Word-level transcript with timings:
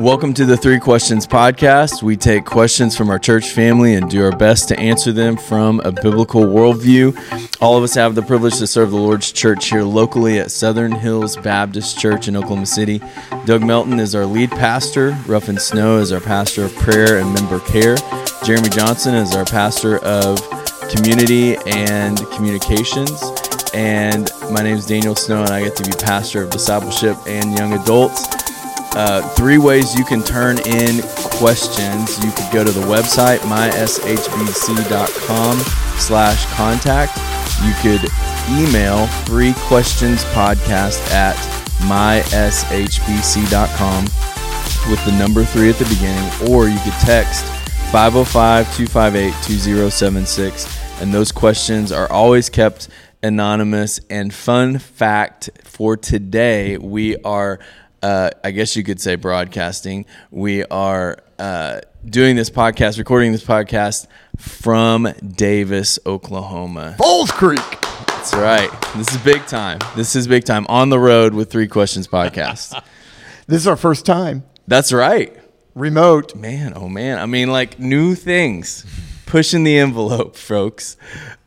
Welcome 0.00 0.32
to 0.34 0.46
the 0.46 0.56
Three 0.56 0.80
Questions 0.80 1.26
Podcast. 1.26 2.02
We 2.02 2.16
take 2.16 2.46
questions 2.46 2.96
from 2.96 3.10
our 3.10 3.18
church 3.18 3.50
family 3.50 3.96
and 3.96 4.08
do 4.08 4.24
our 4.24 4.34
best 4.34 4.66
to 4.68 4.78
answer 4.80 5.12
them 5.12 5.36
from 5.36 5.78
a 5.80 5.92
biblical 5.92 6.40
worldview. 6.40 7.14
All 7.60 7.76
of 7.76 7.84
us 7.84 7.96
have 7.96 8.14
the 8.14 8.22
privilege 8.22 8.56
to 8.60 8.66
serve 8.66 8.92
the 8.92 8.96
Lord's 8.96 9.30
church 9.30 9.68
here 9.68 9.82
locally 9.82 10.38
at 10.38 10.50
Southern 10.50 10.92
Hills 10.92 11.36
Baptist 11.36 11.98
Church 11.98 12.28
in 12.28 12.36
Oklahoma 12.36 12.64
City. 12.64 13.02
Doug 13.44 13.62
Melton 13.62 14.00
is 14.00 14.14
our 14.14 14.24
lead 14.24 14.50
pastor, 14.52 15.10
Ruffin 15.26 15.58
Snow 15.58 15.98
is 15.98 16.12
our 16.12 16.20
pastor 16.20 16.64
of 16.64 16.74
prayer 16.76 17.18
and 17.18 17.34
member 17.34 17.60
care, 17.60 17.96
Jeremy 18.42 18.70
Johnson 18.70 19.14
is 19.14 19.34
our 19.34 19.44
pastor 19.44 19.98
of 19.98 20.40
community 20.88 21.56
and 21.66 22.16
communications. 22.30 23.22
And 23.74 24.30
my 24.50 24.62
name 24.62 24.78
is 24.78 24.86
Daniel 24.86 25.14
Snow, 25.14 25.42
and 25.42 25.50
I 25.50 25.62
get 25.62 25.76
to 25.76 25.84
be 25.84 25.92
pastor 25.92 26.42
of 26.42 26.48
discipleship 26.48 27.18
and 27.26 27.56
young 27.58 27.74
adults. 27.74 28.40
Uh, 28.92 29.22
three 29.34 29.58
ways 29.58 29.94
you 29.94 30.04
can 30.04 30.22
turn 30.22 30.58
in 30.66 31.00
questions. 31.14 32.18
You 32.24 32.32
could 32.32 32.52
go 32.52 32.64
to 32.64 32.72
the 32.72 32.80
website 32.82 33.38
myshbc.com 33.38 33.90
slash 35.98 36.46
contact. 36.54 37.16
You 37.64 37.72
could 37.82 38.10
email 38.58 39.06
three 39.24 39.54
questions 39.68 40.24
podcast 40.26 41.00
at 41.12 41.36
myshbc.com 41.88 42.50
with 44.90 45.04
the 45.04 45.12
number 45.12 45.44
three 45.44 45.70
at 45.70 45.76
the 45.76 45.84
beginning, 45.84 46.30
or 46.50 46.68
you 46.68 46.78
could 46.80 46.92
text 47.00 47.44
505 47.92 48.76
258 48.76 49.32
2076. 49.44 50.80
And 51.00 51.14
those 51.14 51.32
questions 51.32 51.92
are 51.92 52.10
always 52.10 52.48
kept 52.48 52.88
anonymous. 53.22 54.00
And 54.10 54.32
fun 54.32 54.78
fact 54.78 55.50
for 55.64 55.96
today, 55.96 56.76
we 56.78 57.16
are, 57.18 57.58
uh, 58.02 58.30
I 58.42 58.50
guess 58.50 58.76
you 58.76 58.82
could 58.82 59.00
say, 59.00 59.16
broadcasting. 59.16 60.06
We 60.30 60.64
are 60.64 61.18
uh, 61.38 61.80
doing 62.04 62.36
this 62.36 62.50
podcast, 62.50 62.98
recording 62.98 63.32
this 63.32 63.44
podcast 63.44 64.06
from 64.36 65.08
Davis, 65.36 65.98
Oklahoma. 66.06 66.94
Falls 66.98 67.30
Creek. 67.30 67.60
That's 68.06 68.34
right. 68.34 68.70
This 68.96 69.10
is 69.12 69.18
big 69.18 69.46
time. 69.46 69.78
This 69.96 70.14
is 70.16 70.26
big 70.28 70.44
time 70.44 70.66
on 70.68 70.88
the 70.90 70.98
road 70.98 71.34
with 71.34 71.50
Three 71.50 71.68
Questions 71.68 72.06
Podcast. 72.08 72.80
This 73.46 73.62
is 73.62 73.66
our 73.66 73.76
first 73.76 74.06
time 74.06 74.44
That's 74.68 74.92
right. 74.92 75.36
remote. 75.74 76.36
Man, 76.36 76.72
oh 76.76 76.88
man. 76.88 77.18
I 77.18 77.26
mean, 77.26 77.50
like 77.50 77.80
new 77.80 78.14
things, 78.14 78.86
pushing 79.26 79.64
the 79.64 79.76
envelope, 79.76 80.36
folks. 80.36 80.96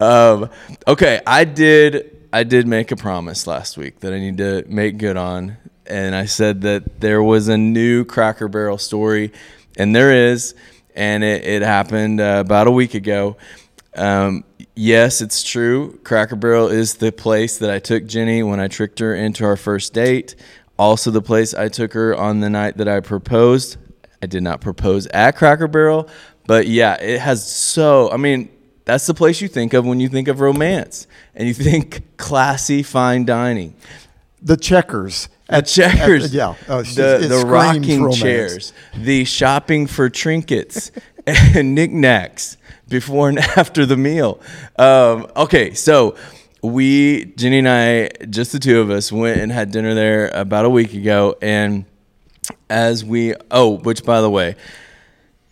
Um, 0.02 0.50
okay, 0.86 1.22
I 1.26 1.46
did. 1.46 2.28
I 2.34 2.44
did 2.44 2.68
make 2.68 2.92
a 2.92 2.98
promise 2.98 3.48
last 3.48 3.78
week 3.78 4.02
that 4.02 4.12
I 4.12 4.20
need 4.20 4.38
to 4.40 4.66
make 4.68 4.98
good 4.98 5.16
on, 5.16 5.56
and 5.88 6.16
I 6.16 6.26
said 6.26 6.62
that 6.62 7.02
there 7.02 7.22
was 7.22 7.48
a 7.48 7.58
new 7.58 8.06
Cracker 8.06 8.48
Barrel 8.48 8.78
story, 8.78 9.32
and 9.78 9.96
there 9.96 10.12
is, 10.12 10.56
and 10.96 11.24
it, 11.24 11.44
it 11.44 11.62
happened 11.62 12.22
uh, 12.22 12.44
about 12.46 12.68
a 12.68 12.72
week 12.72 12.94
ago. 12.94 13.38
Um, 13.96 14.44
yes, 14.76 15.22
it's 15.22 15.44
true. 15.44 16.00
Cracker 16.04 16.36
Barrel 16.36 16.68
is 16.68 16.96
the 16.96 17.12
place 17.12 17.58
that 17.60 17.70
I 17.70 17.80
took 17.80 18.06
Jenny 18.06 18.44
when 18.44 18.60
I 18.60 18.68
tricked 18.68 19.00
her 19.00 19.14
into 19.16 19.46
our 19.46 19.58
first 19.58 19.94
date. 19.94 20.36
Also, 20.78 21.12
the 21.12 21.22
place 21.22 21.54
I 21.54 21.70
took 21.70 21.94
her 21.94 22.16
on 22.16 22.40
the 22.40 22.50
night 22.50 22.78
that 22.78 22.88
I 22.88 23.00
proposed. 23.00 23.78
I 24.22 24.26
did 24.26 24.42
not 24.42 24.62
propose 24.62 25.06
at 25.08 25.36
Cracker 25.36 25.68
Barrel, 25.68 26.08
but 26.48 26.68
yeah, 26.68 26.96
it 26.96 27.20
has 27.20 27.46
so. 27.46 28.10
I 28.10 28.18
mean, 28.18 28.50
that's 28.86 29.06
the 29.06 29.14
place 29.14 29.42
you 29.42 29.48
think 29.48 29.74
of 29.74 29.86
when 29.86 30.00
you 30.00 30.10
think 30.10 30.28
of 30.28 30.40
romance, 30.40 31.08
and 31.36 31.48
you 31.48 31.54
think 31.72 32.18
classy, 32.18 32.84
fine 32.84 33.26
dining. 33.26 33.76
The 34.42 34.58
checkers. 34.58 35.30
At 35.50 35.66
checkers, 35.68 36.26
at- 36.26 36.32
yeah. 36.32 36.56
Oh, 36.70 36.80
it's- 36.80 36.96
the 36.96 37.16
it 37.26 37.28
the 37.28 37.46
rocking 37.46 38.02
romance. 38.04 38.20
chairs, 38.20 38.74
the 38.96 39.26
shopping 39.26 39.88
for 39.88 40.10
trinkets 40.10 40.92
and 41.28 41.76
knickknacks 41.76 42.58
before 42.90 43.30
and 43.30 43.40
after 43.58 43.86
the 43.86 43.98
meal. 43.98 44.40
Um, 44.78 45.28
okay, 45.36 45.74
so 45.74 46.16
we 46.62 47.26
Jenny 47.36 47.60
and 47.60 47.68
I, 47.70 48.10
just 48.30 48.52
the 48.54 48.60
two 48.60 48.80
of 48.80 48.90
us, 48.90 49.12
went 49.12 49.40
and 49.42 49.52
had 49.52 49.72
dinner 49.72 49.94
there 49.94 50.30
about 50.30 50.64
a 50.66 50.70
week 50.70 50.94
ago, 50.94 51.36
and 51.42 51.86
as 52.70 53.04
we 53.04 53.34
oh, 53.52 53.78
which 53.80 54.04
by 54.06 54.22
the 54.22 54.30
way, 54.30 54.56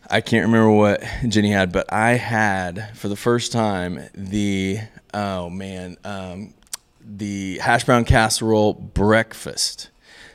I 0.10 0.22
can't 0.22 0.46
remember 0.46 0.72
what 0.72 1.04
Jenny 1.28 1.52
had, 1.52 1.72
but 1.72 1.92
I 1.92 2.12
had 2.12 2.92
for 2.98 3.08
the 3.10 3.16
first 3.18 3.52
time 3.52 4.02
the 4.14 4.80
oh 5.14 5.50
man, 5.50 5.98
um, 6.06 6.54
the 7.06 7.60
hash 7.60 7.84
brown 7.84 8.06
casserole 8.06 8.74
breakfast. 8.74 9.90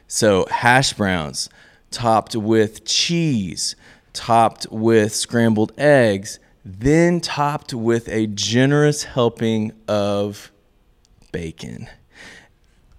So 0.08 0.46
hash 0.50 0.92
browns 0.92 1.48
topped 1.90 2.36
with 2.36 2.84
cheese, 2.84 3.76
topped 4.12 4.66
with 4.70 5.14
scrambled 5.14 5.72
eggs, 5.78 6.38
then 6.64 7.20
topped 7.20 7.72
with 7.72 8.08
a 8.08 8.26
generous 8.26 9.04
helping 9.04 9.72
of 9.88 10.50
bacon. 11.32 11.88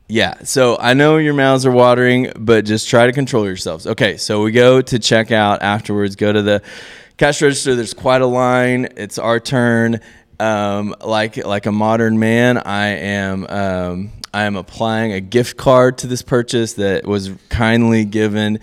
Yeah, 0.09 0.35
so 0.43 0.77
I 0.79 0.93
know 0.93 1.17
your 1.17 1.33
mouths 1.33 1.65
are 1.65 1.71
watering, 1.71 2.31
but 2.37 2.63
just 2.63 2.87
try 2.89 3.07
to 3.07 3.11
control 3.11 3.45
yourselves. 3.45 3.85
Okay, 3.85 4.15
so 4.15 4.41
we 4.41 4.51
go 4.51 4.81
to 4.81 4.99
check 4.99 5.31
out 5.31 5.61
afterwards, 5.61 6.15
go 6.15 6.31
to 6.31 6.41
the 6.41 6.61
cash 7.17 7.41
register. 7.41 7.75
There's 7.75 7.93
quite 7.93 8.21
a 8.21 8.25
line. 8.25 8.87
It's 8.95 9.17
our 9.17 9.39
turn. 9.39 9.99
Um, 10.39 10.95
like 11.03 11.37
like 11.37 11.65
a 11.65 11.71
modern 11.71 12.19
man, 12.19 12.57
I 12.57 12.87
am 12.87 13.47
um, 13.47 14.11
I 14.33 14.43
am 14.43 14.55
applying 14.55 15.13
a 15.13 15.19
gift 15.19 15.57
card 15.57 15.97
to 15.99 16.07
this 16.07 16.21
purchase 16.21 16.73
that 16.73 17.05
was 17.05 17.31
kindly 17.49 18.05
given. 18.05 18.59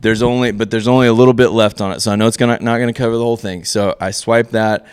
There's 0.00 0.22
only 0.22 0.52
but 0.52 0.70
there's 0.70 0.88
only 0.88 1.06
a 1.06 1.12
little 1.12 1.34
bit 1.34 1.48
left 1.48 1.80
on 1.80 1.92
it, 1.92 2.00
so 2.00 2.12
I 2.12 2.16
know 2.16 2.26
it's 2.26 2.36
gonna 2.36 2.58
not 2.60 2.78
gonna 2.78 2.92
cover 2.92 3.16
the 3.16 3.22
whole 3.22 3.36
thing. 3.36 3.64
So 3.64 3.94
I 4.00 4.10
swipe 4.10 4.50
that. 4.50 4.86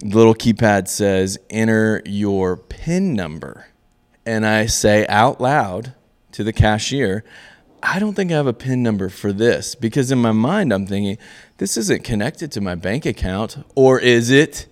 The 0.00 0.16
little 0.16 0.34
keypad 0.34 0.88
says 0.88 1.38
enter 1.50 2.02
your 2.04 2.56
PIN 2.56 3.14
number 3.14 3.66
and 4.26 4.46
I 4.46 4.66
say 4.66 5.06
out 5.08 5.40
loud 5.40 5.94
to 6.32 6.44
the 6.44 6.52
cashier, 6.52 7.24
I 7.82 7.98
don't 7.98 8.14
think 8.14 8.30
I 8.30 8.36
have 8.36 8.46
a 8.46 8.52
PIN 8.52 8.82
number 8.82 9.08
for 9.08 9.32
this 9.32 9.74
because 9.74 10.10
in 10.10 10.18
my 10.18 10.32
mind 10.32 10.72
I'm 10.72 10.86
thinking, 10.86 11.18
this 11.58 11.76
isn't 11.76 12.04
connected 12.04 12.52
to 12.52 12.60
my 12.60 12.74
bank 12.74 13.06
account, 13.06 13.58
or 13.74 13.98
is 13.98 14.30
it? 14.30 14.66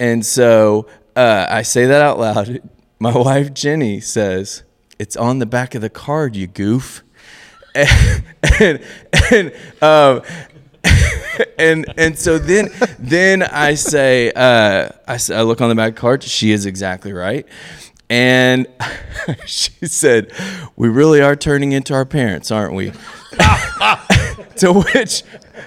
And 0.00 0.24
so 0.24 0.86
uh, 1.14 1.46
I 1.48 1.62
say 1.62 1.86
that 1.86 2.02
out 2.02 2.18
loud. 2.18 2.68
My 2.98 3.16
wife 3.16 3.54
Jenny 3.54 4.00
says, 4.00 4.64
It's 4.98 5.16
on 5.16 5.38
the 5.38 5.46
back 5.46 5.74
of 5.74 5.82
the 5.82 5.90
card, 5.90 6.34
you 6.34 6.48
goof. 6.48 7.04
And, 7.74 8.24
and, 8.60 8.82
and 9.30 9.52
um, 9.80 10.22
and 11.58 11.92
and 11.96 12.18
so 12.18 12.38
then 12.38 12.70
then 12.98 13.42
I 13.42 13.74
say 13.74 14.32
uh, 14.32 14.88
I, 15.06 15.18
I 15.30 15.42
look 15.42 15.60
on 15.60 15.68
the 15.68 15.74
back 15.74 15.94
card. 15.94 16.22
She 16.22 16.52
is 16.52 16.66
exactly 16.66 17.12
right, 17.12 17.46
and 18.08 18.66
she 19.46 19.86
said, 19.86 20.32
"We 20.76 20.88
really 20.88 21.20
are 21.20 21.36
turning 21.36 21.72
into 21.72 21.94
our 21.94 22.06
parents, 22.06 22.50
aren't 22.50 22.74
we?" 22.74 22.92
to 24.56 24.72
which 24.72 25.22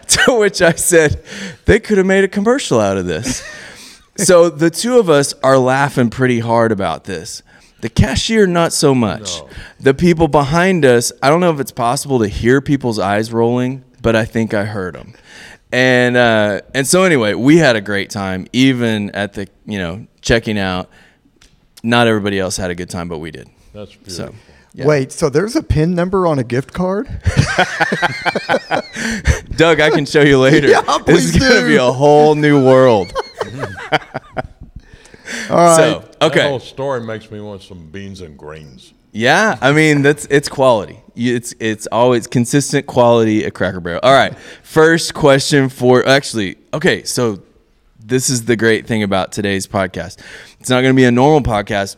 to 0.07 0.39
which 0.39 0.61
I 0.61 0.73
said, 0.73 1.23
"They 1.65 1.79
could 1.79 1.97
have 1.99 2.07
made 2.07 2.23
a 2.23 2.27
commercial 2.27 2.79
out 2.79 2.97
of 2.97 3.05
this." 3.05 3.43
so 4.17 4.49
the 4.49 4.69
two 4.69 4.99
of 4.99 5.09
us 5.09 5.33
are 5.43 5.57
laughing 5.57 6.09
pretty 6.09 6.39
hard 6.39 6.71
about 6.71 7.05
this. 7.05 7.41
The 7.81 7.89
cashier, 7.89 8.47
not 8.47 8.71
so 8.71 8.95
much. 8.95 9.41
The 9.79 9.93
people 9.93 10.29
behind 10.29 10.85
us, 10.85 11.11
I 11.21 11.29
don't 11.29 11.41
know 11.41 11.51
if 11.51 11.59
it's 11.59 11.71
possible 11.71 12.19
to 12.19 12.27
hear 12.27 12.61
people's 12.61 12.97
eyes 12.97 13.33
rolling, 13.33 13.83
but 14.01 14.15
I 14.15 14.23
think 14.23 14.53
I 14.53 14.63
heard 14.63 14.95
them. 14.95 15.13
And 15.73 16.15
uh, 16.15 16.61
and 16.73 16.87
so 16.87 17.03
anyway, 17.03 17.33
we 17.33 17.57
had 17.57 17.75
a 17.75 17.81
great 17.81 18.09
time, 18.09 18.47
even 18.53 19.09
at 19.11 19.33
the 19.33 19.49
you 19.65 19.79
know 19.79 20.07
checking 20.21 20.57
out. 20.57 20.89
Not 21.83 22.07
everybody 22.07 22.39
else 22.39 22.55
had 22.55 22.71
a 22.71 22.75
good 22.75 22.89
time, 22.89 23.09
but 23.09 23.17
we 23.17 23.31
did. 23.31 23.49
That's 23.73 23.93
beautiful. 23.93 24.27
So 24.27 24.35
yeah. 24.75 24.87
Wait, 24.87 25.11
so 25.11 25.29
there's 25.29 25.55
a 25.55 25.61
PIN 25.61 25.93
number 25.93 26.25
on 26.25 26.39
a 26.39 26.43
gift 26.43 26.73
card? 26.73 27.05
Doug, 29.55 29.79
I 29.79 29.91
can 29.91 30.05
show 30.05 30.21
you 30.21 30.39
later. 30.39 30.67
Yeah, 30.73 30.81
this 30.81 31.03
please 31.03 31.35
is 31.35 31.39
gonna 31.39 31.67
be 31.67 31.75
a 31.75 31.91
whole 31.91 32.33
new 32.33 32.63
world. 32.65 33.13
All 35.49 35.57
right. 35.57 35.75
So 35.75 35.99
That 35.99 36.23
okay, 36.23 36.47
whole 36.47 36.59
story 36.59 37.01
makes 37.01 37.31
me 37.31 37.39
want 37.39 37.61
some 37.61 37.87
beans 37.87 38.21
and 38.21 38.37
greens. 38.37 38.93
Yeah, 39.11 39.57
I 39.61 39.71
mean 39.71 40.01
that's 40.01 40.25
it's 40.25 40.49
quality. 40.49 40.99
It's 41.15 41.53
it's 41.59 41.87
always 41.91 42.27
consistent 42.27 42.87
quality 42.87 43.45
at 43.45 43.53
Cracker 43.53 43.79
Barrel. 43.79 43.99
All 44.03 44.13
right, 44.13 44.35
first 44.63 45.13
question 45.13 45.69
for 45.69 46.05
actually 46.07 46.57
okay. 46.73 47.03
So 47.03 47.43
this 47.99 48.29
is 48.29 48.45
the 48.45 48.55
great 48.55 48.87
thing 48.87 49.03
about 49.03 49.31
today's 49.31 49.67
podcast. 49.67 50.19
It's 50.59 50.69
not 50.69 50.81
going 50.81 50.93
to 50.93 50.97
be 50.97 51.05
a 51.05 51.11
normal 51.11 51.41
podcast. 51.41 51.95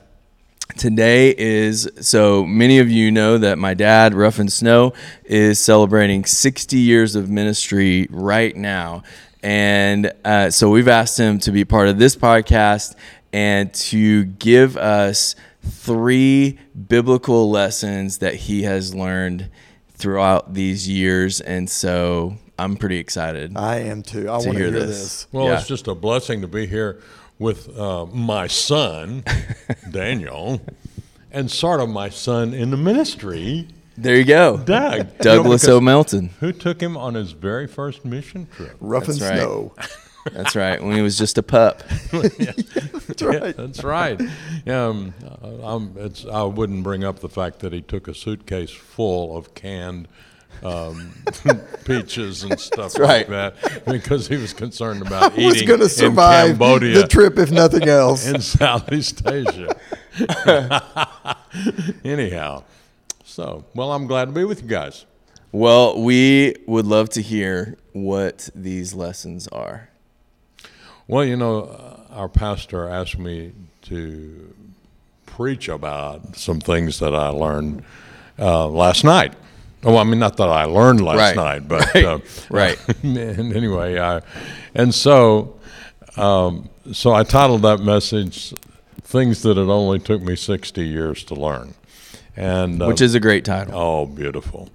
Today 0.77 1.33
is 1.37 1.89
so 2.01 2.43
many 2.43 2.79
of 2.79 2.89
you 2.89 3.09
know 3.11 3.37
that 3.37 3.57
my 3.57 3.73
dad, 3.73 4.13
Ruffin 4.13 4.49
Snow, 4.49 4.93
is 5.23 5.57
celebrating 5.59 6.25
60 6.25 6.77
years 6.77 7.15
of 7.15 7.29
ministry 7.29 8.07
right 8.09 8.53
now. 8.55 9.03
And 9.41 10.11
uh, 10.25 10.49
so 10.49 10.69
we've 10.69 10.87
asked 10.89 11.17
him 11.19 11.39
to 11.39 11.51
be 11.51 11.63
part 11.65 11.87
of 11.87 11.97
this 11.97 12.15
podcast 12.15 12.95
and 13.31 13.73
to 13.75 14.25
give 14.25 14.75
us 14.75 15.35
three 15.61 16.59
biblical 16.87 17.49
lessons 17.49 18.17
that 18.17 18.33
he 18.35 18.63
has 18.63 18.93
learned 18.93 19.49
throughout 19.93 20.53
these 20.55 20.89
years, 20.89 21.39
and 21.39 21.69
so 21.69 22.35
I'm 22.59 22.75
pretty 22.75 22.97
excited. 22.97 23.55
I 23.55 23.77
am 23.79 24.03
too. 24.03 24.27
I 24.27 24.33
want 24.33 24.43
to 24.43 24.49
hear 24.51 24.59
hear 24.63 24.71
this. 24.71 24.87
this. 24.87 25.27
Well, 25.31 25.45
Yeah. 25.47 25.57
it's 25.59 25.67
just 25.67 25.87
a 25.87 25.95
blessing 25.95 26.41
to 26.41 26.47
be 26.47 26.65
here 26.65 27.01
with 27.39 27.77
uh, 27.77 28.05
my 28.07 28.47
son, 28.47 29.23
Daniel, 29.91 30.61
and 31.31 31.49
sort 31.51 31.79
of 31.81 31.89
my 31.89 32.09
son 32.09 32.53
in 32.53 32.71
the 32.71 32.77
ministry, 32.77 33.67
There 33.97 34.15
you 34.15 34.25
go, 34.25 34.57
Doug. 34.57 34.93
You 34.97 35.03
know, 35.03 35.09
Douglas 35.19 35.61
because 35.63 35.75
O. 35.75 35.81
Melton. 35.81 36.29
Who 36.39 36.51
took 36.51 36.81
him 36.81 36.97
on 36.97 37.13
his 37.13 37.31
very 37.31 37.67
first 37.67 38.05
mission 38.05 38.47
trip? 38.55 38.75
Ruffin 38.79 39.17
That's 39.17 39.21
right. 39.21 39.39
snow. 39.39 39.73
That's 40.31 40.55
right. 40.55 40.81
When 40.83 40.95
he 40.95 41.01
was 41.03 41.17
just 41.17 41.37
a 41.37 41.43
pup. 41.43 41.83
That's 42.11 43.21
right. 43.21 43.55
That's 43.55 43.83
right. 43.83 44.19
Um, 44.65 45.13
I'm, 45.63 45.93
it's, 45.97 46.25
I 46.25 46.41
wouldn't 46.43 46.83
bring 46.83 47.03
up 47.03 47.19
the 47.19 47.29
fact 47.29 47.59
that 47.59 47.73
he 47.73 47.81
took 47.81 48.07
a 48.07 48.13
suitcase 48.15 48.71
full 48.71 49.37
of 49.37 49.53
canned 49.53 50.07
um, 50.63 51.13
peaches 51.85 52.43
and 52.43 52.59
stuff 52.59 52.97
right. 52.97 53.29
like 53.29 53.53
that 53.55 53.85
because 53.85 54.27
he 54.27 54.37
was 54.37 54.53
concerned 54.53 55.01
about 55.05 55.33
I 55.33 55.45
was 55.45 55.55
eating 55.55 55.67
going 55.67 55.79
to 55.79 55.85
in 55.85 55.89
survive 55.89 56.49
Cambodia 56.49 57.01
the 57.01 57.07
trip 57.07 57.37
if 57.37 57.51
nothing 57.51 57.87
else. 57.87 58.27
in 58.33 58.41
Southeast 58.41 59.21
Asia. 59.27 59.75
Anyhow, 62.03 62.63
so 63.23 63.65
well, 63.73 63.91
I'm 63.91 64.07
glad 64.07 64.25
to 64.25 64.31
be 64.31 64.43
with 64.43 64.61
you 64.61 64.67
guys. 64.67 65.05
Well, 65.51 66.01
we 66.01 66.55
would 66.67 66.85
love 66.85 67.09
to 67.11 67.21
hear 67.21 67.77
what 67.93 68.49
these 68.53 68.93
lessons 68.93 69.47
are. 69.47 69.89
Well, 71.07 71.23
you 71.23 71.37
know, 71.37 71.61
uh, 71.61 72.13
our 72.13 72.27
pastor 72.27 72.89
asked 72.89 73.17
me 73.17 73.53
to 73.83 74.53
preach 75.25 75.69
about 75.69 76.35
some 76.35 76.59
things 76.59 76.99
that 76.99 77.13
I 77.13 77.29
learned 77.29 77.83
uh, 78.39 78.67
last 78.67 79.03
night. 79.03 79.33
Oh, 79.83 79.97
I 79.97 80.03
mean, 80.03 80.19
not 80.19 80.37
that 80.37 80.49
I 80.49 80.65
learned 80.65 81.01
last 81.01 81.17
Right. 81.17 81.35
night, 81.35 81.67
but 81.67 81.93
Right. 81.93 82.05
uh, 82.05 82.19
Right. 82.49 82.77
and 83.03 83.53
anyway, 83.55 83.99
I, 83.99 84.21
and 84.73 84.93
so, 84.93 85.55
um, 86.17 86.69
so 86.91 87.13
I 87.13 87.23
titled 87.23 87.61
that 87.63 87.79
message 87.81 88.53
"Things 89.03 89.41
That 89.43 89.57
It 89.57 89.67
Only 89.69 89.99
Took 89.99 90.21
Me 90.21 90.35
60 90.35 90.85
Years 90.85 91.23
to 91.25 91.35
Learn," 91.35 91.75
and 92.35 92.81
uh, 92.81 92.85
Which 92.87 93.01
is 93.01 93.13
a 93.15 93.19
great 93.19 93.45
title. 93.45 93.73
Oh, 93.75 94.05
beautiful. 94.05 94.69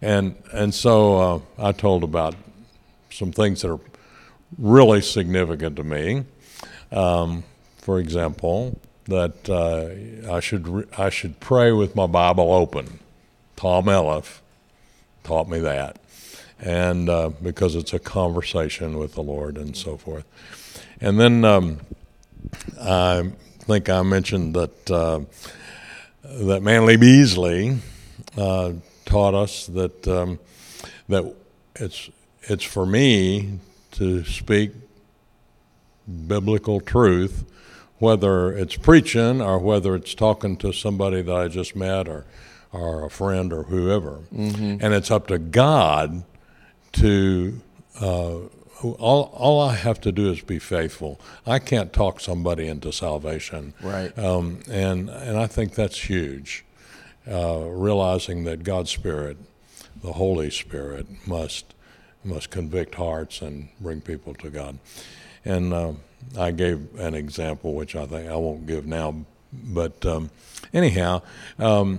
And 0.00 0.34
and 0.52 0.72
so 0.74 1.16
uh, 1.58 1.68
I 1.68 1.72
told 1.72 2.02
about 2.04 2.34
some 3.10 3.32
things 3.32 3.62
that 3.62 3.70
are 3.70 3.80
really 4.58 5.00
significant 5.02 5.76
to 5.76 5.84
me. 5.84 6.24
Um, 6.92 7.44
for 7.78 7.98
example, 7.98 8.78
that 9.06 9.48
uh, 9.50 10.32
I 10.32 10.40
should 10.40 10.66
re- 10.68 10.84
I 10.96 11.10
should 11.10 11.38
pray 11.40 11.70
with 11.72 11.94
my 11.94 12.06
Bible 12.06 12.50
open. 12.52 13.00
Tom 13.56 13.84
Elliff 13.86 14.40
taught 15.24 15.48
me 15.48 15.58
that, 15.58 15.98
and 16.60 17.08
uh, 17.08 17.30
because 17.42 17.74
it's 17.74 17.92
a 17.92 17.98
conversation 17.98 18.98
with 18.98 19.14
the 19.14 19.22
Lord 19.22 19.56
and 19.56 19.76
so 19.76 19.96
forth. 19.96 20.24
And 21.00 21.18
then 21.18 21.44
um, 21.44 21.80
I 22.80 23.32
think 23.60 23.88
I 23.88 24.02
mentioned 24.02 24.54
that 24.54 24.90
uh, 24.90 25.20
that 26.22 26.62
Manley 26.62 26.96
Beasley 26.96 27.78
uh, 28.36 28.72
taught 29.04 29.34
us 29.34 29.66
that 29.66 30.06
um, 30.06 30.38
that 31.08 31.34
it's 31.76 32.10
it's 32.42 32.64
for 32.64 32.86
me 32.86 33.58
to 33.92 34.24
speak 34.24 34.72
biblical 36.26 36.80
truth, 36.80 37.44
whether 37.98 38.52
it's 38.52 38.76
preaching 38.76 39.40
or 39.40 39.58
whether 39.58 39.94
it's 39.94 40.14
talking 40.14 40.56
to 40.58 40.72
somebody 40.72 41.22
that 41.22 41.34
I 41.34 41.48
just 41.48 41.74
met 41.74 42.08
or 42.08 42.24
or 42.74 43.04
a 43.04 43.10
friend 43.10 43.52
or 43.52 43.62
whoever, 43.64 44.20
and 44.32 44.92
it's 44.94 45.10
up 45.10 45.28
to 45.28 45.38
God 45.38 46.24
to. 46.92 47.60
Uh, 48.00 48.36
all, 48.82 49.30
all 49.32 49.60
I 49.62 49.76
have 49.76 49.98
to 50.02 50.12
do 50.12 50.30
is 50.30 50.42
be 50.42 50.58
faithful. 50.58 51.18
I 51.46 51.58
can't 51.58 51.90
talk 51.90 52.20
somebody 52.20 52.66
into 52.68 52.92
salvation. 52.92 53.72
Right. 53.82 54.12
Um, 54.18 54.60
and, 54.70 55.08
and 55.08 55.38
I 55.38 55.46
think 55.46 55.74
that's 55.74 56.10
huge. 56.10 56.66
Uh, 57.26 57.60
realizing 57.68 58.44
that 58.44 58.62
God's 58.62 58.90
Spirit, 58.90 59.38
the 60.02 60.12
Holy 60.12 60.50
Spirit, 60.50 61.06
must 61.26 61.74
must 62.24 62.50
convict 62.50 62.94
hearts 62.94 63.42
and 63.42 63.68
bring 63.80 64.00
people 64.00 64.34
to 64.34 64.50
God. 64.50 64.78
And 65.44 65.72
uh, 65.72 65.92
I 66.38 66.50
gave 66.50 66.98
an 66.98 67.14
example, 67.14 67.74
which 67.74 67.94
I 67.94 68.06
think 68.06 68.30
I 68.30 68.36
won't 68.36 68.66
give 68.66 68.86
now, 68.86 69.24
but 69.64 70.04
um, 70.06 70.30
anyhow, 70.72 71.22
um, 71.58 71.98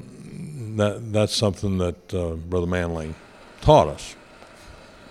that 0.77 1.11
that's 1.13 1.35
something 1.35 1.77
that 1.79 2.13
uh, 2.13 2.35
Brother 2.35 2.67
Manley 2.67 3.13
taught 3.61 3.87
us. 3.87 4.15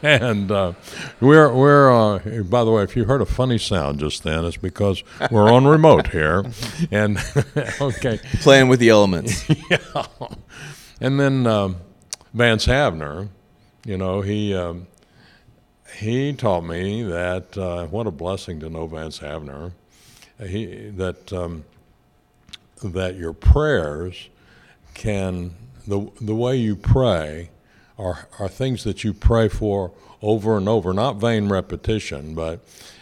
And 0.02 0.50
uh, 0.52 0.74
we're 1.18 1.50
we're 1.50 1.90
uh, 1.90 2.42
by 2.42 2.62
the 2.62 2.70
way, 2.70 2.82
if 2.82 2.94
you 2.94 3.04
heard 3.06 3.22
a 3.22 3.24
funny 3.24 3.56
sound 3.56 4.00
just 4.00 4.22
then, 4.22 4.44
it's 4.44 4.58
because 4.58 5.02
we're 5.30 5.50
on 5.50 5.66
remote 5.66 6.08
here. 6.08 6.44
And 6.90 7.16
okay, 7.80 8.20
Playing 8.42 8.68
with 8.68 8.80
the 8.80 8.90
elements. 8.90 9.48
yeah. 9.70 10.04
And 11.00 11.18
then 11.18 11.46
um, 11.46 11.76
Vance 12.34 12.66
Havner, 12.66 13.28
you 13.86 13.96
know, 13.96 14.20
he 14.20 14.54
um, 14.54 14.88
he 15.96 16.34
taught 16.34 16.64
me 16.64 17.02
that 17.04 17.56
uh, 17.56 17.86
what 17.86 18.06
a 18.06 18.10
blessing 18.10 18.60
to 18.60 18.68
know 18.68 18.86
Vance 18.86 19.20
Havner. 19.20 19.72
He 20.46 20.90
that 20.90 21.32
um, 21.32 21.64
that 22.82 23.16
your 23.16 23.32
prayers 23.32 24.28
can 24.94 25.54
the 25.86 26.10
the 26.20 26.34
way 26.34 26.56
you 26.56 26.76
pray 26.76 27.50
are 27.98 28.28
are 28.38 28.48
things 28.48 28.84
that 28.84 29.04
you 29.04 29.12
pray 29.12 29.48
for 29.48 29.92
over 30.22 30.56
and 30.56 30.68
over, 30.68 30.92
not 30.94 31.16
vain 31.16 31.48
repetition, 31.48 32.34
but 32.34 32.60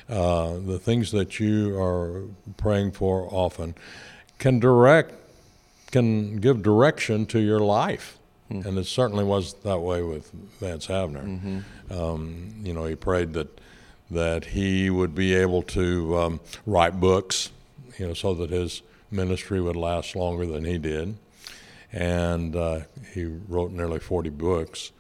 uh, 0.09 0.55
the 0.59 0.79
things 0.79 1.13
that 1.13 1.39
you 1.39 1.79
are 1.81 2.25
praying 2.57 2.91
for 2.91 3.29
often 3.33 3.75
can 4.39 4.59
direct 4.59 5.15
can 5.93 6.39
give 6.39 6.63
direction 6.63 7.27
to 7.27 7.39
your 7.39 7.61
life. 7.61 8.19
And 8.51 8.77
it 8.77 8.87
certainly 8.87 9.25
was 9.25 9.55
that 9.63 9.79
way 9.79 10.03
with 10.03 10.31
Vance 10.61 10.87
Havner. 10.87 11.63
Um, 11.91 12.55
you 12.63 12.75
know, 12.75 12.85
he 12.85 12.97
prayed 12.97 13.33
that 13.35 13.49
that 14.11 14.45
he 14.45 14.91
would 14.91 15.15
be 15.15 15.35
able 15.35 15.63
to 15.63 16.19
um, 16.19 16.41
write 16.67 17.01
books, 17.01 17.51
you 17.99 18.09
know, 18.09 18.15
so 18.15 18.35
that 18.35 18.51
his 18.51 18.83
ministry 19.13 19.61
would 19.61 19.77
last 19.77 20.17
longer 20.17 20.47
than 20.47 20.65
he 20.65 20.79
did. 20.79 21.17
And 21.93 22.57
uh, 22.57 22.81
he 23.13 23.25
wrote 23.25 23.71
nearly 23.71 23.99
40 23.99 24.31
books. 24.31 24.93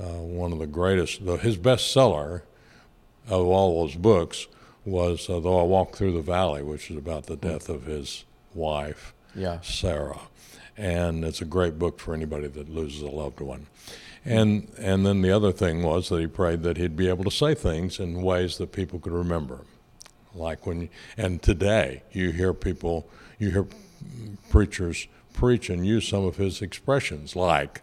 Uh, 0.00 0.20
one 0.20 0.52
of 0.52 0.58
the 0.58 0.66
greatest, 0.66 1.24
the, 1.24 1.36
his 1.36 1.58
bestseller 1.58 2.42
of 3.28 3.46
all 3.46 3.82
those 3.82 3.94
books 3.94 4.46
was 4.84 5.28
uh, 5.28 5.38
Though 5.40 5.60
I 5.60 5.64
Walk 5.64 5.94
Through 5.94 6.12
the 6.12 6.22
Valley, 6.22 6.62
which 6.62 6.90
is 6.90 6.96
about 6.96 7.26
the 7.26 7.36
death 7.36 7.68
of 7.68 7.84
his 7.84 8.24
wife. 8.54 9.14
Yeah. 9.34 9.60
Sarah, 9.60 10.20
and 10.76 11.24
it's 11.24 11.40
a 11.40 11.46
great 11.46 11.78
book 11.78 11.98
for 11.98 12.14
anybody 12.14 12.48
that 12.48 12.68
loses 12.68 13.02
a 13.02 13.08
loved 13.08 13.40
one. 13.40 13.66
And 14.24 14.70
and 14.78 15.04
then 15.04 15.22
the 15.22 15.32
other 15.32 15.52
thing 15.52 15.82
was 15.82 16.08
that 16.08 16.20
he 16.20 16.26
prayed 16.26 16.62
that 16.62 16.76
he'd 16.76 16.96
be 16.96 17.08
able 17.08 17.24
to 17.24 17.30
say 17.30 17.54
things 17.54 17.98
in 17.98 18.22
ways 18.22 18.58
that 18.58 18.72
people 18.72 18.98
could 18.98 19.12
remember, 19.12 19.60
like 20.34 20.66
when 20.66 20.88
and 21.16 21.42
today 21.42 22.02
you 22.12 22.30
hear 22.30 22.52
people 22.54 23.08
you 23.38 23.50
hear 23.50 23.66
preachers 24.50 25.06
preach 25.32 25.70
and 25.70 25.86
use 25.86 26.06
some 26.08 26.24
of 26.24 26.36
his 26.36 26.62
expressions 26.62 27.34
like. 27.36 27.82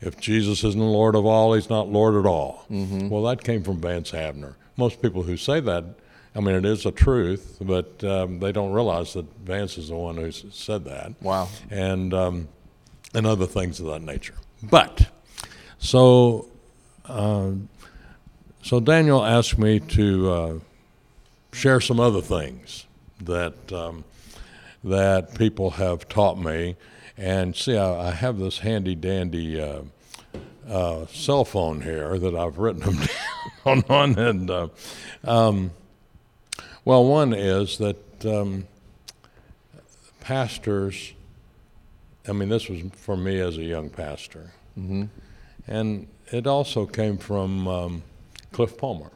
If 0.00 0.20
Jesus 0.20 0.62
isn't 0.64 0.78
Lord 0.80 1.14
of 1.14 1.24
all, 1.24 1.54
he's 1.54 1.70
not 1.70 1.88
Lord 1.88 2.14
at 2.14 2.26
all. 2.28 2.66
Well, 2.68 3.22
that 3.22 3.42
came 3.42 3.62
from 3.62 3.80
Vance 3.80 4.10
Havner. 4.10 4.54
Most 4.76 5.00
people 5.00 5.22
who 5.22 5.38
say 5.38 5.60
that, 5.60 5.84
I 6.34 6.40
mean, 6.40 6.56
it 6.56 6.66
is 6.66 6.84
a 6.84 6.90
truth, 6.90 7.56
but 7.62 8.04
um, 8.04 8.38
they 8.38 8.52
don't 8.52 8.72
realize 8.72 9.14
that 9.14 9.24
Vance 9.38 9.78
is 9.78 9.88
the 9.88 9.94
one 9.94 10.16
who 10.16 10.30
said 10.30 10.84
that 10.84 11.14
Wow. 11.22 11.48
and 11.70 12.12
um, 12.12 12.48
and 13.14 13.26
other 13.26 13.46
things 13.46 13.80
of 13.80 13.86
that 13.86 14.02
nature. 14.02 14.34
But 14.62 15.08
so 15.78 16.48
um, 17.06 17.70
so 18.62 18.80
Daniel 18.80 19.24
asked 19.24 19.58
me 19.58 19.80
to 19.80 20.30
uh, 20.30 20.58
share 21.54 21.80
some 21.80 22.00
other 22.00 22.20
things 22.20 22.84
that 23.20 23.72
um, 23.72 24.04
that 24.82 25.34
people 25.38 25.70
have 25.70 26.08
taught 26.08 26.38
me. 26.38 26.76
And 27.16 27.54
see, 27.54 27.76
I, 27.76 28.08
I 28.08 28.10
have 28.10 28.38
this 28.38 28.58
handy 28.58 28.94
dandy 28.94 29.60
uh, 29.60 29.82
uh, 30.68 31.06
cell 31.06 31.44
phone 31.44 31.80
here 31.82 32.18
that 32.18 32.34
I've 32.34 32.58
written 32.58 32.82
them 32.82 32.98
down 33.64 33.84
on. 33.88 34.18
And 34.18 34.50
uh, 34.50 34.68
um, 35.22 35.70
well, 36.84 37.04
one 37.04 37.32
is 37.32 37.78
that 37.78 38.26
um, 38.26 38.66
pastors. 40.20 41.12
I 42.26 42.32
mean, 42.32 42.48
this 42.48 42.68
was 42.68 42.80
for 42.92 43.16
me 43.16 43.38
as 43.40 43.58
a 43.58 43.62
young 43.62 43.90
pastor, 43.90 44.52
Mm-hmm. 44.78 45.04
and 45.68 46.08
it 46.32 46.48
also 46.48 46.84
came 46.84 47.16
from 47.16 47.68
um, 47.68 48.02
Cliff 48.50 48.76
Palmer, 48.76 49.10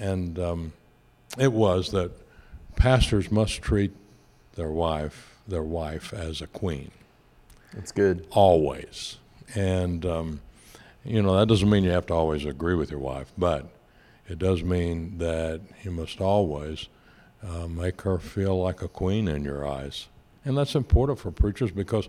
and 0.00 0.38
um, 0.38 0.72
it 1.38 1.52
was 1.52 1.90
that 1.92 2.10
pastors 2.76 3.30
must 3.30 3.60
treat 3.62 3.92
their 4.54 4.70
wife 4.70 5.38
their 5.48 5.62
wife 5.62 6.12
as 6.12 6.40
a 6.42 6.46
queen. 6.46 6.90
That's 7.72 7.90
good. 7.90 8.26
always. 8.30 9.16
And 9.54 10.04
um, 10.04 10.40
you 11.04 11.22
know 11.22 11.36
that 11.38 11.48
doesn't 11.48 11.68
mean 11.68 11.84
you 11.84 11.90
have 11.90 12.06
to 12.06 12.14
always 12.14 12.44
agree 12.44 12.74
with 12.74 12.90
your 12.90 13.00
wife, 13.00 13.32
but 13.36 13.66
it 14.28 14.38
does 14.38 14.62
mean 14.62 15.18
that 15.18 15.62
you 15.82 15.90
must 15.90 16.20
always 16.20 16.88
uh, 17.42 17.66
make 17.66 18.02
her 18.02 18.18
feel 18.18 18.60
like 18.60 18.82
a 18.82 18.88
queen 18.88 19.26
in 19.26 19.42
your 19.42 19.66
eyes, 19.66 20.08
and 20.44 20.56
that's 20.56 20.74
important 20.74 21.18
for 21.18 21.30
preachers 21.30 21.70
because 21.70 22.08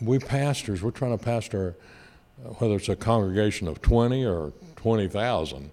we 0.00 0.20
pastors 0.20 0.82
we're 0.82 0.92
trying 0.92 1.16
to 1.16 1.24
pastor 1.24 1.74
uh, 2.44 2.50
whether 2.50 2.76
it's 2.76 2.88
a 2.88 2.94
congregation 2.94 3.66
of 3.66 3.82
20 3.82 4.24
or 4.24 4.52
20,000 4.76 5.70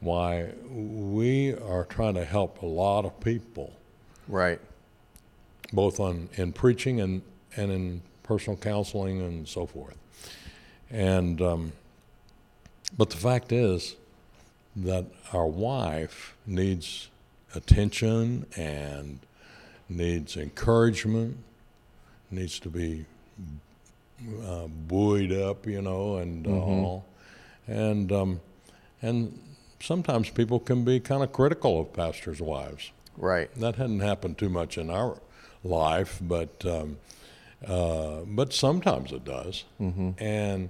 why 0.00 0.50
we 0.70 1.54
are 1.54 1.84
trying 1.84 2.14
to 2.14 2.24
help 2.24 2.62
a 2.62 2.66
lot 2.66 3.04
of 3.04 3.18
people 3.20 3.72
Right. 4.28 4.60
both 5.72 5.98
on 6.00 6.28
in 6.36 6.52
preaching 6.52 7.00
and 7.00 7.22
and 7.56 7.72
in 7.72 8.02
personal 8.22 8.56
counseling 8.58 9.20
and 9.22 9.48
so 9.48 9.66
forth. 9.66 9.96
And 10.90 11.40
um, 11.42 11.72
but 12.96 13.10
the 13.10 13.16
fact 13.16 13.52
is 13.52 13.96
that 14.76 15.06
our 15.32 15.46
wife 15.46 16.36
needs 16.46 17.08
attention 17.54 18.46
and 18.56 19.18
needs 19.88 20.36
encouragement, 20.36 21.38
needs 22.30 22.58
to 22.60 22.68
be 22.68 23.04
uh, 24.46 24.66
buoyed 24.66 25.32
up, 25.32 25.66
you 25.66 25.80
know, 25.82 26.16
and 26.16 26.46
uh, 26.46 26.50
all. 26.50 27.04
And 27.66 28.12
um, 28.12 28.40
and 29.02 29.38
sometimes 29.80 30.30
people 30.30 30.60
can 30.60 30.84
be 30.84 31.00
kind 31.00 31.22
of 31.22 31.32
critical 31.32 31.80
of 31.80 31.92
pastors' 31.92 32.40
wives. 32.40 32.92
Right. 33.16 33.52
That 33.56 33.76
hadn't 33.76 34.00
happened 34.00 34.38
too 34.38 34.48
much 34.48 34.78
in 34.78 34.90
our 34.90 35.18
life, 35.64 36.18
but 36.20 36.64
um, 36.64 36.98
uh, 37.66 38.20
but 38.26 38.52
sometimes 38.52 39.12
it 39.12 39.24
does, 39.24 39.64
and 40.18 40.68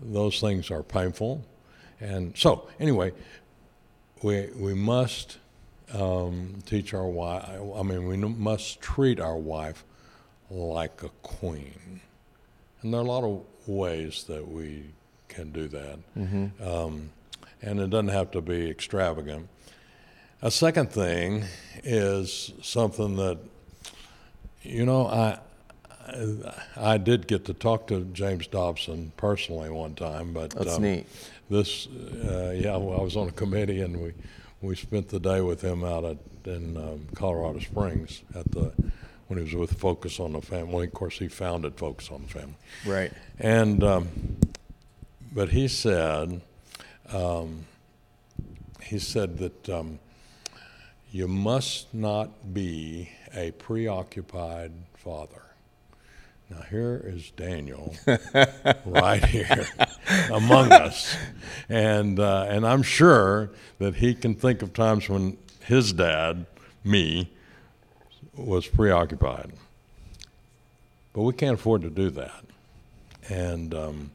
those 0.00 0.40
things 0.40 0.70
are 0.70 0.82
painful. 0.84 1.44
And 2.00 2.36
so, 2.36 2.68
anyway, 2.78 3.12
we 4.22 4.48
we 4.56 4.74
must 4.74 5.38
um, 5.92 6.62
teach 6.66 6.94
our 6.94 7.06
wife. 7.06 7.44
I 7.76 7.82
mean, 7.82 8.06
we 8.06 8.16
must 8.16 8.80
treat 8.80 9.18
our 9.18 9.36
wife 9.36 9.84
like 10.50 11.02
a 11.02 11.08
queen, 11.22 12.00
and 12.82 12.94
there 12.94 13.00
are 13.00 13.04
a 13.04 13.06
lot 13.06 13.24
of 13.24 13.42
ways 13.66 14.24
that 14.28 14.46
we 14.46 14.84
can 15.26 15.50
do 15.50 15.66
that. 15.68 15.98
Um, 16.64 17.10
and 17.62 17.80
it 17.80 17.90
doesn't 17.90 18.08
have 18.08 18.30
to 18.32 18.40
be 18.40 18.70
extravagant. 18.70 19.48
A 20.42 20.50
second 20.50 20.90
thing 20.90 21.44
is 21.82 22.52
something 22.62 23.16
that, 23.16 23.38
you 24.62 24.86
know, 24.86 25.06
I, 25.06 25.38
I, 26.06 26.94
I 26.94 26.98
did 26.98 27.26
get 27.26 27.44
to 27.46 27.54
talk 27.54 27.88
to 27.88 28.04
James 28.12 28.46
Dobson 28.46 29.12
personally 29.16 29.70
one 29.70 29.94
time, 29.94 30.32
but 30.32 30.50
That's 30.50 30.76
um, 30.76 30.82
neat. 30.82 31.06
This, 31.50 31.86
uh, 31.88 32.54
yeah, 32.56 32.76
well, 32.76 33.00
I 33.00 33.02
was 33.02 33.16
on 33.16 33.28
a 33.28 33.32
committee 33.32 33.80
and 33.80 34.00
we, 34.00 34.12
we 34.60 34.76
spent 34.76 35.08
the 35.08 35.20
day 35.20 35.40
with 35.40 35.60
him 35.60 35.82
out 35.84 36.04
at 36.04 36.18
in 36.48 36.76
um, 36.76 37.06
Colorado 37.14 37.58
Springs 37.60 38.22
at 38.34 38.50
the 38.50 38.72
when 39.28 39.38
he 39.38 39.44
was 39.44 39.54
with 39.54 39.78
Focus 39.78 40.18
on 40.18 40.32
the 40.32 40.40
Family. 40.40 40.86
Of 40.86 40.94
course, 40.94 41.18
he 41.18 41.28
founded 41.28 41.76
Focus 41.76 42.10
on 42.10 42.22
the 42.22 42.28
Family. 42.28 42.54
Right. 42.86 43.12
And 43.38 43.84
um, 43.84 44.08
but 45.32 45.50
he 45.50 45.68
said, 45.68 46.40
um, 47.12 47.66
he 48.82 48.98
said 48.98 49.38
that 49.38 49.68
um, 49.68 49.98
you 51.10 51.28
must 51.28 51.92
not 51.94 52.52
be 52.52 53.10
a 53.34 53.50
preoccupied 53.52 54.72
father. 54.94 55.42
Now 56.50 56.62
here 56.70 57.02
is 57.04 57.30
Daniel, 57.32 57.94
right 58.86 59.22
here 59.24 59.68
among 60.32 60.72
us, 60.72 61.14
and 61.68 62.18
uh, 62.18 62.46
and 62.48 62.66
I'm 62.66 62.82
sure 62.82 63.50
that 63.78 63.96
he 63.96 64.14
can 64.14 64.34
think 64.34 64.62
of 64.62 64.72
times 64.72 65.10
when 65.10 65.36
his 65.64 65.92
dad, 65.92 66.46
me, 66.84 67.30
was 68.34 68.66
preoccupied. 68.66 69.52
But 71.12 71.22
we 71.22 71.34
can't 71.34 71.54
afford 71.54 71.82
to 71.82 71.90
do 71.90 72.08
that. 72.10 72.44
And 73.28 73.74
um, 73.74 74.10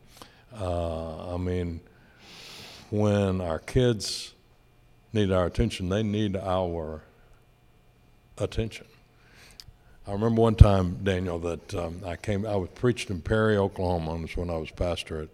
uh, 0.59 1.35
I 1.35 1.37
mean, 1.37 1.81
when 2.93 3.41
our 3.41 3.57
kids 3.57 4.33
need 5.13 5.31
our 5.31 5.47
attention, 5.47 5.89
they 5.89 6.03
need 6.03 6.35
our 6.37 7.01
attention. 8.37 8.85
I 10.05 10.11
remember 10.11 10.41
one 10.41 10.53
time, 10.53 10.99
Daniel, 11.03 11.39
that 11.39 11.73
um, 11.73 12.01
I 12.05 12.17
came. 12.17 12.45
I 12.45 12.55
was 12.55 12.69
preached 12.75 13.09
in 13.09 13.21
Perry, 13.21 13.57
Oklahoma. 13.57 14.19
This 14.21 14.37
when 14.37 14.51
I 14.51 14.57
was 14.57 14.69
pastor 14.69 15.23
at 15.23 15.29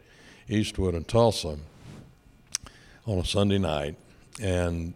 Eastwood 0.47 0.95
in 0.95 1.03
Tulsa 1.03 1.57
on 3.05 3.17
a 3.17 3.25
Sunday 3.25 3.57
night, 3.57 3.95
and 4.41 4.93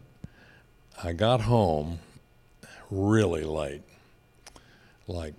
I 1.03 1.12
got 1.12 1.41
home 1.41 2.00
really 2.89 3.43
late, 3.43 3.82
like 5.08 5.34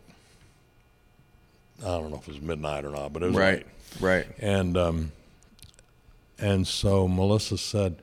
I 1.81 1.87
don't 1.87 2.11
know 2.11 2.17
if 2.17 2.29
it 2.29 2.35
was 2.35 2.41
midnight 2.43 2.85
or 2.85 2.91
not, 2.91 3.15
but 3.15 3.23
it 3.23 3.27
was 3.29 3.37
Right. 3.37 3.59
late. 3.59 3.67
Right. 4.01 4.27
And 4.41 4.77
um, 4.77 5.13
and 6.39 6.67
so 6.67 7.07
Melissa 7.09 7.59
said, 7.59 7.97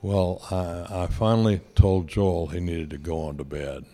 "Well, 0.00 0.42
I, 0.50 1.04
I 1.04 1.06
finally 1.06 1.60
told 1.74 2.08
Joel 2.08 2.48
he 2.48 2.60
needed 2.60 2.90
to 2.90 2.98
go 2.98 3.20
on 3.22 3.36
to 3.38 3.44
bed." 3.44 3.84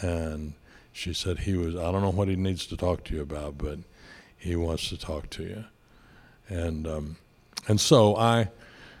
And 0.00 0.54
she 0.92 1.12
said 1.14 1.40
he 1.40 1.54
was. 1.54 1.74
I 1.76 1.90
don't 1.92 2.02
know 2.02 2.10
what 2.10 2.28
he 2.28 2.36
needs 2.36 2.66
to 2.66 2.76
talk 2.76 3.04
to 3.04 3.14
you 3.14 3.22
about, 3.22 3.58
but 3.58 3.78
he 4.36 4.54
wants 4.56 4.88
to 4.90 4.96
talk 4.98 5.30
to 5.30 5.42
you. 5.42 5.64
And 6.48 6.86
um, 6.86 7.16
and 7.66 7.80
so 7.80 8.16
I, 8.16 8.48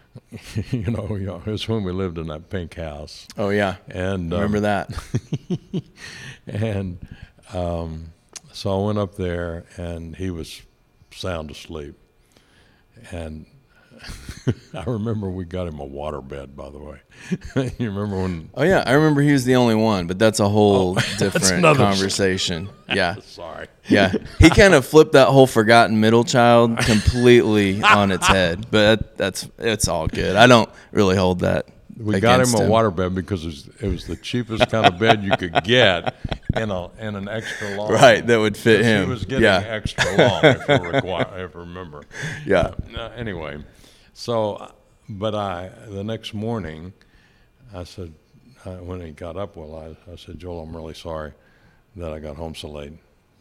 you 0.70 0.90
know, 0.90 1.06
you 1.16 1.26
know, 1.26 1.42
it 1.44 1.50
was 1.50 1.68
when 1.68 1.84
we 1.84 1.92
lived 1.92 2.18
in 2.18 2.26
that 2.28 2.50
pink 2.50 2.74
house, 2.74 3.26
Oh 3.36 3.50
yeah. 3.50 3.76
and 3.88 4.32
um, 4.32 4.40
Remember 4.40 4.60
that? 4.60 4.90
and 6.46 6.98
um, 7.52 8.12
so 8.52 8.80
I 8.82 8.86
went 8.86 8.98
up 8.98 9.14
there, 9.16 9.64
and 9.76 10.16
he 10.16 10.30
was 10.30 10.62
sound 11.10 11.50
asleep. 11.50 11.96
And 13.10 13.46
I 14.74 14.84
remember 14.84 15.28
we 15.30 15.44
got 15.44 15.66
him 15.66 15.78
a 15.80 15.84
water 15.84 16.20
bed, 16.20 16.56
by 16.56 16.70
the 16.70 16.78
way. 16.78 17.00
you 17.78 17.90
remember 17.90 18.16
when? 18.22 18.50
Oh 18.54 18.62
yeah, 18.62 18.82
I 18.86 18.92
remember 18.92 19.20
he 19.20 19.32
was 19.32 19.44
the 19.44 19.56
only 19.56 19.74
one, 19.74 20.06
but 20.06 20.18
that's 20.18 20.40
a 20.40 20.48
whole 20.48 20.98
oh, 20.98 21.02
different 21.18 21.52
Oh, 21.52 21.56
another 21.56 21.84
conversation. 21.84 22.68
Yeah. 22.88 23.16
Sorry. 23.22 23.68
Yeah. 23.88 24.12
He 24.38 24.50
kind 24.50 24.74
of 24.74 24.86
flipped 24.86 25.12
that 25.12 25.28
whole 25.28 25.46
forgotten 25.46 26.00
middle 26.00 26.24
child 26.24 26.78
completely 26.78 27.82
on 27.82 28.12
its 28.12 28.26
head, 28.26 28.70
but 28.70 29.16
that's 29.16 29.48
it's 29.58 29.88
all 29.88 30.06
good. 30.08 30.36
I 30.36 30.46
don't 30.46 30.70
really 30.92 31.16
hold 31.16 31.40
that. 31.40 31.66
We 31.98 32.20
got 32.20 32.40
him 32.40 32.54
a 32.54 32.68
water 32.68 32.90
bed 32.92 33.14
because 33.14 33.44
it 33.44 33.48
was, 33.48 33.70
it 33.80 33.88
was 33.88 34.06
the 34.06 34.14
cheapest 34.16 34.70
kind 34.70 34.86
of 34.86 34.98
bed 35.00 35.24
you 35.24 35.32
could 35.36 35.64
get, 35.64 36.14
in 36.56 36.70
a 36.70 36.90
in 36.98 37.16
an 37.16 37.28
extra 37.28 37.74
long. 37.76 37.90
Right, 37.90 38.24
that 38.24 38.38
would 38.38 38.56
fit 38.56 38.84
him. 38.84 39.04
He 39.04 39.10
was 39.10 39.24
getting 39.24 39.42
Yeah. 39.44 39.64
extra 39.66 40.04
long, 40.16 40.44
if 40.44 40.70
I, 40.70 40.76
require, 40.76 41.22
if 41.44 41.56
I 41.56 41.58
remember. 41.58 42.04
Yeah. 42.46 42.72
Uh, 42.96 43.10
anyway, 43.16 43.64
so, 44.12 44.72
but 45.08 45.34
I, 45.34 45.70
the 45.88 46.04
next 46.04 46.34
morning, 46.34 46.92
I 47.74 47.82
said, 47.84 48.12
uh, 48.64 48.76
when 48.76 49.00
he 49.00 49.10
got 49.10 49.36
up, 49.36 49.56
well, 49.56 49.74
I, 49.76 50.12
I 50.12 50.16
said, 50.16 50.38
Joel, 50.38 50.60
I'm 50.62 50.76
really 50.76 50.94
sorry 50.94 51.32
that 51.96 52.12
I 52.12 52.20
got 52.20 52.36
home 52.36 52.54
so 52.54 52.68
late, 52.68 52.92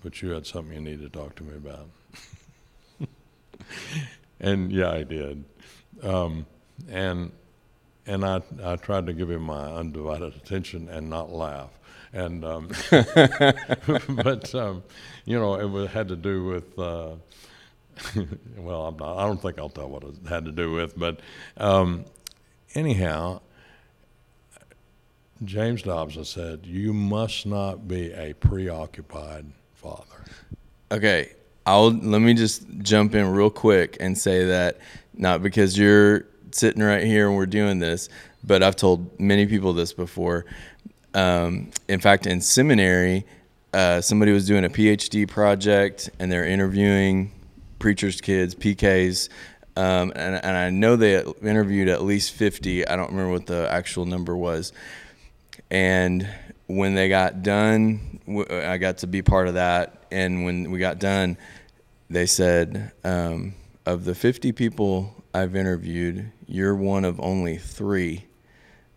but 0.04 0.20
you 0.22 0.32
had 0.32 0.48
something 0.48 0.74
you 0.74 0.82
needed 0.82 1.14
to 1.14 1.20
talk 1.20 1.36
to 1.36 1.44
me 1.44 1.56
about. 1.56 1.90
and 4.40 4.72
yeah, 4.72 4.92
I 4.92 5.04
did. 5.04 5.44
Um, 6.02 6.46
and 6.90 7.32
and 8.08 8.26
I, 8.26 8.42
I 8.64 8.78
tried 8.78 9.06
to 9.08 9.14
give 9.14 9.30
him 9.30 9.44
my 9.44 9.66
undivided 9.74 10.36
attention 10.36 10.88
and 10.90 11.10
not 11.10 11.32
laugh. 11.32 11.70
And 12.14 12.44
um, 12.46 12.70
but 14.10 14.56
um, 14.56 14.84
you 15.26 15.38
know, 15.38 15.56
it 15.56 15.70
was, 15.70 15.90
had 15.90 16.08
to 16.08 16.16
do 16.16 16.46
with 16.46 16.80
uh, 16.80 17.16
well, 18.58 18.88
I'm 18.88 18.98
not, 18.98 19.18
I 19.18 19.26
don't 19.26 19.42
think 19.42 19.60
I'll 19.60 19.70
tell 19.70 19.90
what 19.90 20.04
it 20.04 20.16
had 20.28 20.46
to 20.46 20.52
do 20.52 20.72
with, 20.72 20.98
but 20.98 21.20
um, 21.58 22.06
anyhow, 22.74 23.42
James 25.44 25.84
Dobson 25.84 26.26
said, 26.26 26.66
"You 26.66 26.94
must 26.94 27.46
not 27.46 27.88
be 27.88 28.12
a 28.14 28.34
preoccupied 28.34 29.46
father." 29.74 30.26
Okay, 30.92 31.34
I'll 31.66 31.92
let 31.92 32.22
me 32.22 32.34
just 32.34 32.66
jump 32.80 33.14
in 33.14 33.30
real 33.32 33.50
quick 33.50 33.98
and 34.00 34.18
say 34.18 34.46
that 34.46 34.80
not 35.14 35.44
because 35.44 35.78
you're 35.78 36.26
sitting 36.52 36.84
right 36.84 37.04
here 37.04 37.28
and 37.28 37.36
we're 37.36 37.46
doing 37.46 37.80
this, 37.80 38.10
but 38.44 38.64
I've 38.64 38.76
told 38.76 39.20
many 39.20 39.46
people 39.46 39.74
this 39.74 39.94
before. 39.94 40.46
Um, 41.14 41.72
in 41.88 42.00
fact, 42.00 42.28
in 42.28 42.42
seminary, 42.42 43.26
uh, 43.74 44.02
somebody 44.02 44.32
was 44.32 44.48
doing 44.48 44.66
a 44.66 44.70
PhD 44.70 45.28
project 45.28 46.10
and 46.20 46.32
they're 46.32 46.46
interviewing 46.46 47.32
preachers' 47.80 48.22
kids, 48.22 48.56
PKs, 48.56 49.30
um, 49.76 50.12
and, 50.16 50.44
and 50.44 50.58
I 50.58 50.72
know 50.72 50.96
they 50.96 51.24
interviewed 51.44 51.88
at 51.88 52.04
least 52.04 52.32
50. 52.32 52.88
I 52.88 52.96
don't 52.96 53.12
remember 53.12 53.32
what 53.32 53.46
the 53.46 53.68
actual 53.72 54.06
number 54.06 54.36
was. 54.36 54.74
And 55.70 56.28
when 56.66 56.96
they 56.96 57.10
got 57.10 57.44
done, 57.44 58.20
I 58.50 58.78
got 58.78 59.00
to 59.00 59.08
be 59.08 59.22
part 59.22 59.48
of 59.48 59.54
that. 59.54 60.06
And 60.12 60.46
when 60.46 60.72
we 60.72 60.80
got 60.80 60.98
done, 60.98 61.38
they 62.10 62.26
said 62.26 62.92
um, 63.04 63.54
of 63.86 64.04
the 64.04 64.16
50 64.16 64.52
people 64.54 65.14
I've 65.34 65.56
interviewed, 65.56 66.32
you're 66.48 66.76
one 66.76 67.06
of 67.06 67.20
only 67.20 67.58
three 67.58 68.26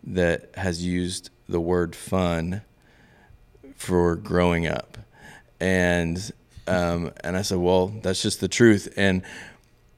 that 0.03 0.55
has 0.55 0.85
used 0.85 1.29
the 1.47 1.59
word 1.59 1.95
fun 1.95 2.61
for 3.75 4.15
growing 4.15 4.67
up. 4.67 4.97
And 5.59 6.31
um, 6.67 7.11
and 7.23 7.35
I 7.35 7.41
said, 7.41 7.57
well, 7.57 7.87
that's 7.87 8.21
just 8.21 8.39
the 8.39 8.47
truth. 8.47 8.91
And 8.95 9.23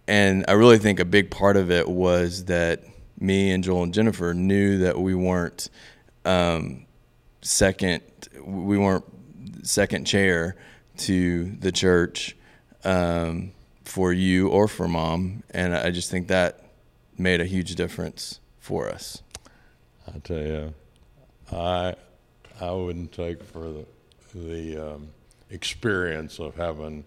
and 0.07 0.45
I 0.47 0.53
really 0.53 0.79
think 0.79 0.99
a 0.99 1.05
big 1.05 1.31
part 1.31 1.55
of 1.55 1.71
it 1.71 1.87
was 1.87 2.45
that 2.45 2.83
me 3.19 3.51
and 3.51 3.63
Joel 3.63 3.83
and 3.83 3.93
Jennifer 3.93 4.33
knew 4.33 4.79
that 4.79 4.99
we 4.99 5.15
weren't 5.15 5.69
um, 6.25 6.85
second, 7.41 8.01
we 8.43 8.77
weren't 8.77 9.05
second 9.65 10.05
chair 10.05 10.57
to 10.97 11.45
the 11.59 11.71
church 11.71 12.35
um, 12.83 13.51
for 13.83 14.13
you 14.13 14.49
or 14.49 14.67
for 14.67 14.87
mom, 14.87 15.43
and 15.51 15.75
I 15.75 15.91
just 15.91 16.09
think 16.09 16.27
that 16.27 16.59
made 17.17 17.41
a 17.41 17.45
huge 17.45 17.75
difference 17.75 18.39
for 18.59 18.89
us. 18.89 19.21
I 20.07 20.19
tell 20.19 20.37
you, 20.37 20.73
I 21.51 21.95
I 22.59 22.71
wouldn't 22.71 23.11
take 23.11 23.43
for 23.43 23.69
the 23.69 23.85
the 24.33 24.93
um, 24.93 25.09
experience 25.49 26.39
of 26.39 26.55
having 26.55 27.03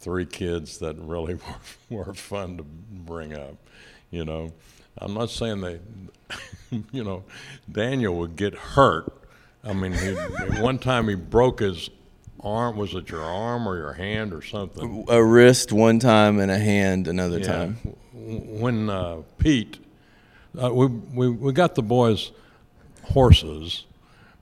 three 0.00 0.26
kids 0.26 0.78
that 0.78 0.96
really 0.98 1.34
were, 1.90 2.04
were 2.04 2.14
fun 2.14 2.58
to 2.58 2.62
bring 2.62 3.34
up. 3.34 3.56
You 4.10 4.24
know, 4.24 4.52
I'm 4.98 5.14
not 5.14 5.30
saying 5.30 5.60
they, 5.62 5.80
you 6.92 7.04
know, 7.04 7.24
Daniel 7.70 8.16
would 8.18 8.36
get 8.36 8.54
hurt. 8.54 9.10
I 9.64 9.72
mean, 9.72 9.92
he, 9.92 10.12
one 10.60 10.78
time 10.78 11.08
he 11.08 11.14
broke 11.14 11.60
his 11.60 11.88
arm. 12.42 12.76
Was 12.76 12.94
it 12.94 13.08
your 13.10 13.22
arm 13.22 13.66
or 13.68 13.76
your 13.76 13.92
hand 13.92 14.32
or 14.32 14.42
something? 14.42 15.04
A 15.08 15.22
wrist 15.24 15.72
one 15.72 15.98
time 15.98 16.38
and 16.38 16.50
a 16.50 16.58
hand 16.58 17.08
another 17.08 17.38
Yeah. 17.38 17.46
time. 17.46 17.78
When 18.14 18.90
uh, 18.90 19.22
Pete, 19.38 19.78
uh, 20.60 20.72
we, 20.72 20.86
we 20.86 21.28
we 21.30 21.52
got 21.52 21.74
the 21.74 21.82
boys 21.82 22.30
horses 23.04 23.84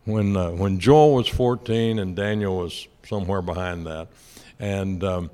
when 0.05 0.37
uh, 0.37 0.51
when 0.51 0.79
Joel 0.79 1.15
was 1.15 1.29
14 1.29 1.99
and 1.99 2.15
Daniel 2.17 2.59
was 2.59 2.89
somewhere 3.07 3.43
behind 3.43 3.87
that, 3.87 4.09
and 4.59 5.03
um, 5.05 5.31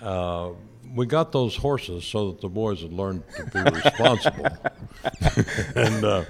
uh, 0.00 0.50
we 0.94 1.06
got 1.06 1.32
those 1.32 1.56
horses 1.56 2.04
so 2.04 2.30
that 2.32 2.40
the 2.40 2.48
boys 2.48 2.82
would 2.82 2.92
learn 2.92 3.22
to 3.36 3.44
be 3.46 3.70
responsible. 3.76 4.56
and 5.76 6.04
uh, 6.04 6.24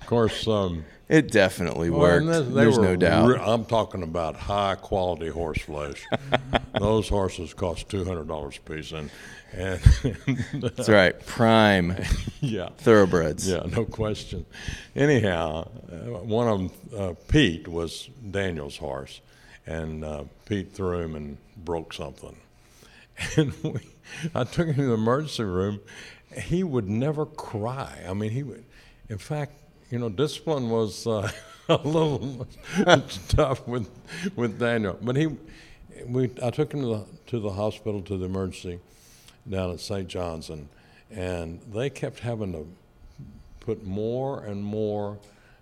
of 0.00 0.06
course. 0.06 0.46
Um, 0.46 0.84
It 1.08 1.30
definitely 1.32 1.88
worked. 1.90 2.26
they- 2.26 2.42
they 2.42 2.50
There's 2.50 2.76
no 2.78 2.94
doubt. 2.94 3.28
re- 3.28 3.40
I'm 3.40 3.64
talking 3.64 4.02
about 4.02 4.36
high 4.36 4.74
quality 4.74 5.28
horse 5.28 5.62
flesh. 5.62 6.04
Those 6.78 7.08
horses 7.08 7.54
cost 7.54 7.88
two 7.88 8.04
hundred 8.04 8.28
dollars 8.28 8.58
a 8.58 8.70
piece, 8.70 8.92
and 8.92 9.10
and 9.52 9.80
That's 10.54 10.88
right. 10.88 11.18
Prime 11.26 11.96
yeah, 12.40 12.68
thoroughbreds. 12.76 13.48
yeah, 13.48 13.62
no 13.74 13.84
question. 13.86 14.44
Anyhow, 14.94 15.68
uh, 15.90 15.94
one 16.22 16.46
of 16.48 16.58
them, 16.58 16.70
uh, 17.00 17.14
Pete, 17.28 17.66
was 17.66 18.10
Daniel's 18.30 18.76
horse, 18.76 19.20
and 19.66 20.04
uh, 20.04 20.24
Pete 20.44 20.72
threw 20.72 20.98
him 21.00 21.14
and 21.14 21.38
broke 21.64 21.94
something. 21.94 22.36
And 23.36 23.52
we, 23.62 23.80
I 24.34 24.44
took 24.44 24.68
him 24.68 24.74
to 24.74 24.86
the 24.88 24.92
emergency 24.92 25.42
room. 25.44 25.80
He 26.36 26.62
would 26.62 26.88
never 26.88 27.24
cry. 27.24 28.04
I 28.06 28.12
mean, 28.12 28.30
he 28.30 28.42
would. 28.42 28.64
In 29.08 29.16
fact, 29.18 29.52
you 29.90 29.98
know, 29.98 30.08
discipline 30.08 30.70
was 30.70 31.06
uh, 31.06 31.30
a 31.68 31.76
little 31.76 32.46
tough 33.28 33.66
with 33.66 33.88
with 34.36 34.58
Daniel. 34.58 34.98
But 35.00 35.16
he, 35.16 35.28
we, 36.06 36.30
I 36.42 36.50
took 36.50 36.72
him 36.72 36.80
to 36.82 36.86
the 36.86 37.04
to 37.28 37.40
the 37.40 37.50
hospital 37.50 38.02
to 38.02 38.16
the 38.16 38.26
emergency 38.26 38.80
down 39.48 39.70
at 39.70 39.80
St. 39.80 40.08
John's, 40.08 40.50
and 40.50 40.68
and 41.10 41.60
they 41.72 41.88
kept 41.90 42.20
having 42.20 42.52
to 42.52 42.66
put 43.60 43.84
more 43.84 44.44
and 44.44 44.62
more 44.62 45.18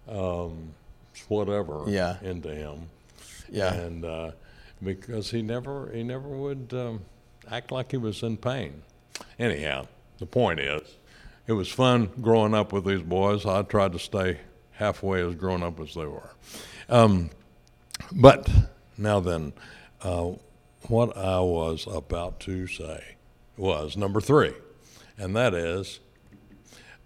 um, 0.09 0.72
whatever 1.29 1.85
Yeah. 1.88 2.16
into 2.22 2.55
him. 2.55 2.88
Yeah. 3.51 3.72
And 3.74 4.05
uh, 4.05 4.31
because 4.83 5.31
he 5.31 5.42
never 5.42 5.90
he 5.92 6.03
never 6.03 6.29
would 6.29 6.72
um, 6.74 7.01
act 7.51 7.70
like 7.72 7.90
he 7.92 7.96
was 7.96 8.22
in 8.22 8.37
pain. 8.37 8.83
Anyhow, 9.38 9.87
the 10.18 10.27
point 10.27 10.61
is, 10.61 10.83
it 11.46 11.52
was 11.52 11.68
fun 11.68 12.11
growing 12.20 12.54
up 12.54 12.72
with 12.72 12.85
these 12.85 13.02
boys. 13.02 13.46
I 13.46 13.62
tried 13.62 13.92
to 13.92 13.98
stay 13.98 14.38
halfway 14.72 15.26
as 15.26 15.35
grown 15.35 15.62
up 15.62 15.80
as 15.80 15.94
they 15.94 16.04
were. 16.06 16.30
Um, 16.88 17.30
but 18.12 18.48
now 18.98 19.20
then, 19.20 19.52
uh, 20.02 20.32
what 20.88 21.16
I 21.16 21.40
was 21.40 21.87
about 21.90 22.40
to 22.40 22.66
say 22.66 23.16
was 23.56 23.96
number 23.96 24.20
three, 24.20 24.52
and 25.18 25.35
that 25.37 25.54
is 25.54 26.00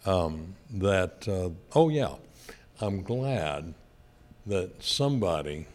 um, 0.05 0.55
that, 0.75 1.27
uh, 1.29 1.51
oh, 1.79 1.89
yeah, 1.89 2.15
I'm 2.81 3.03
glad 3.03 3.75
that 4.47 4.83
somebody 4.83 5.67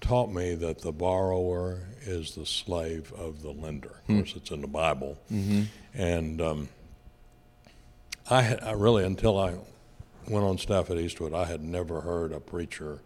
taught 0.00 0.30
me 0.30 0.54
that 0.54 0.82
the 0.82 0.92
borrower 0.92 1.88
is 2.02 2.34
the 2.34 2.44
slave 2.46 3.12
of 3.14 3.42
the 3.42 3.50
lender. 3.50 4.00
Of 4.02 4.06
course, 4.18 4.34
it's 4.36 4.50
in 4.50 4.60
the 4.60 4.66
Bible. 4.68 5.16
And 5.94 6.40
um, 6.40 6.68
I, 8.28 8.42
had, 8.42 8.62
I 8.62 8.72
really, 8.72 9.04
until 9.04 9.38
I 9.38 9.54
went 10.28 10.44
on 10.44 10.58
staff 10.58 10.90
at 10.90 10.98
Eastwood, 10.98 11.32
I 11.32 11.44
had 11.44 11.62
never 11.62 12.00
heard 12.00 12.32
a 12.32 12.40
preacher 12.40 13.00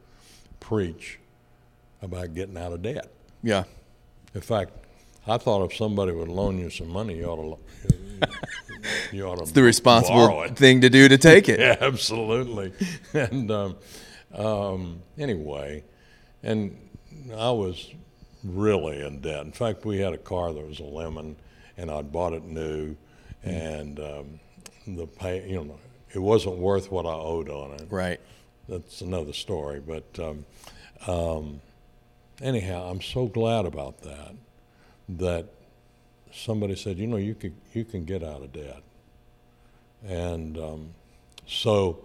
preach 0.61 1.19
about 2.01 2.35
getting 2.35 2.57
out 2.57 2.73
of 2.73 2.83
debt. 2.83 3.09
Yeah. 3.43 3.65
In 4.35 4.41
fact, 4.41 4.73
I 5.27 5.37
thought 5.37 5.65
if 5.65 5.77
somebody 5.77 6.13
would 6.13 6.29
loan 6.29 6.59
you 6.59 6.71
some 6.71 6.89
money, 6.89 7.19
you 7.19 7.27
ought 7.27 7.59
to, 8.21 8.29
you 9.13 9.27
ought 9.27 9.45
to 9.45 9.53
The 9.53 9.63
responsible 9.63 10.49
thing 10.55 10.81
to 10.81 10.91
do 10.91 11.09
to 11.09 11.19
take 11.19 11.49
it. 11.49 11.61
Yeah, 11.61 11.77
absolutely. 11.81 12.73
And 13.13 13.51
um, 13.51 13.77
um, 14.35 15.03
anyway, 15.19 15.85
and 16.43 16.77
I 17.37 17.51
was 17.51 17.93
really 18.43 19.05
in 19.05 19.21
debt. 19.21 19.45
In 19.45 19.53
fact, 19.53 19.85
we 19.85 19.99
had 19.99 20.15
a 20.15 20.19
car 20.19 20.53
that 20.53 20.67
was 20.67 20.79
a 20.81 20.85
lemon, 20.85 21.37
and 21.77 21.91
I'd 21.91 22.11
bought 22.11 22.33
it 22.33 22.45
new, 22.45 22.97
and 23.43 24.01
um, 24.01 24.41
the 24.87 25.07
pay, 25.07 25.49
you 25.49 25.62
know, 25.64 25.79
it 26.14 26.19
wasn't 26.19 26.57
worth 26.59 26.90
what 26.90 27.07
I 27.07 27.12
owed 27.14 27.49
on 27.49 27.73
it. 27.73 27.87
Right. 27.90 28.21
That's 28.69 29.01
another 29.01 29.33
story. 29.33 29.81
But 29.81 30.19
um, 30.19 30.45
um, 31.07 31.61
anyhow, 32.40 32.88
I'm 32.90 33.01
so 33.01 33.27
glad 33.27 33.66
about 33.66 34.03
that. 34.03 34.35
That 35.09 35.47
somebody 36.33 36.77
said, 36.77 36.99
you 36.99 37.07
know, 37.09 37.16
you 37.16 37.35
could 37.35 37.55
you 37.75 37.85
can 37.85 38.05
get 38.05 38.23
out 38.23 38.43
of 38.43 38.53
debt, 38.53 38.83
and 40.07 40.57
um, 40.57 40.90
so 41.49 42.05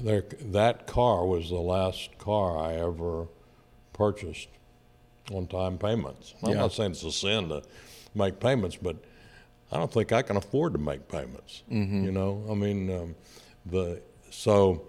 there, 0.00 0.24
that 0.52 0.86
car 0.86 1.26
was 1.26 1.48
the 1.48 1.56
last 1.56 2.16
car 2.18 2.56
I 2.58 2.74
ever 2.74 3.26
purchased 3.92 4.48
on 5.32 5.48
time 5.48 5.76
payments. 5.78 6.34
I'm 6.42 6.50
Yeah. 6.50 6.60
not 6.60 6.72
saying 6.72 6.92
it's 6.92 7.02
a 7.02 7.10
sin 7.10 7.48
to 7.48 7.62
make 8.14 8.38
payments, 8.38 8.76
but 8.76 8.96
I 9.72 9.78
don't 9.78 9.92
think 9.92 10.12
I 10.12 10.22
can 10.22 10.36
afford 10.36 10.72
to 10.74 10.78
make 10.78 11.08
payments. 11.08 11.62
You 12.04 12.12
know, 12.12 12.44
I 12.50 12.54
mean, 12.54 12.90
um, 12.90 13.14
the 13.66 14.00
so 14.30 14.82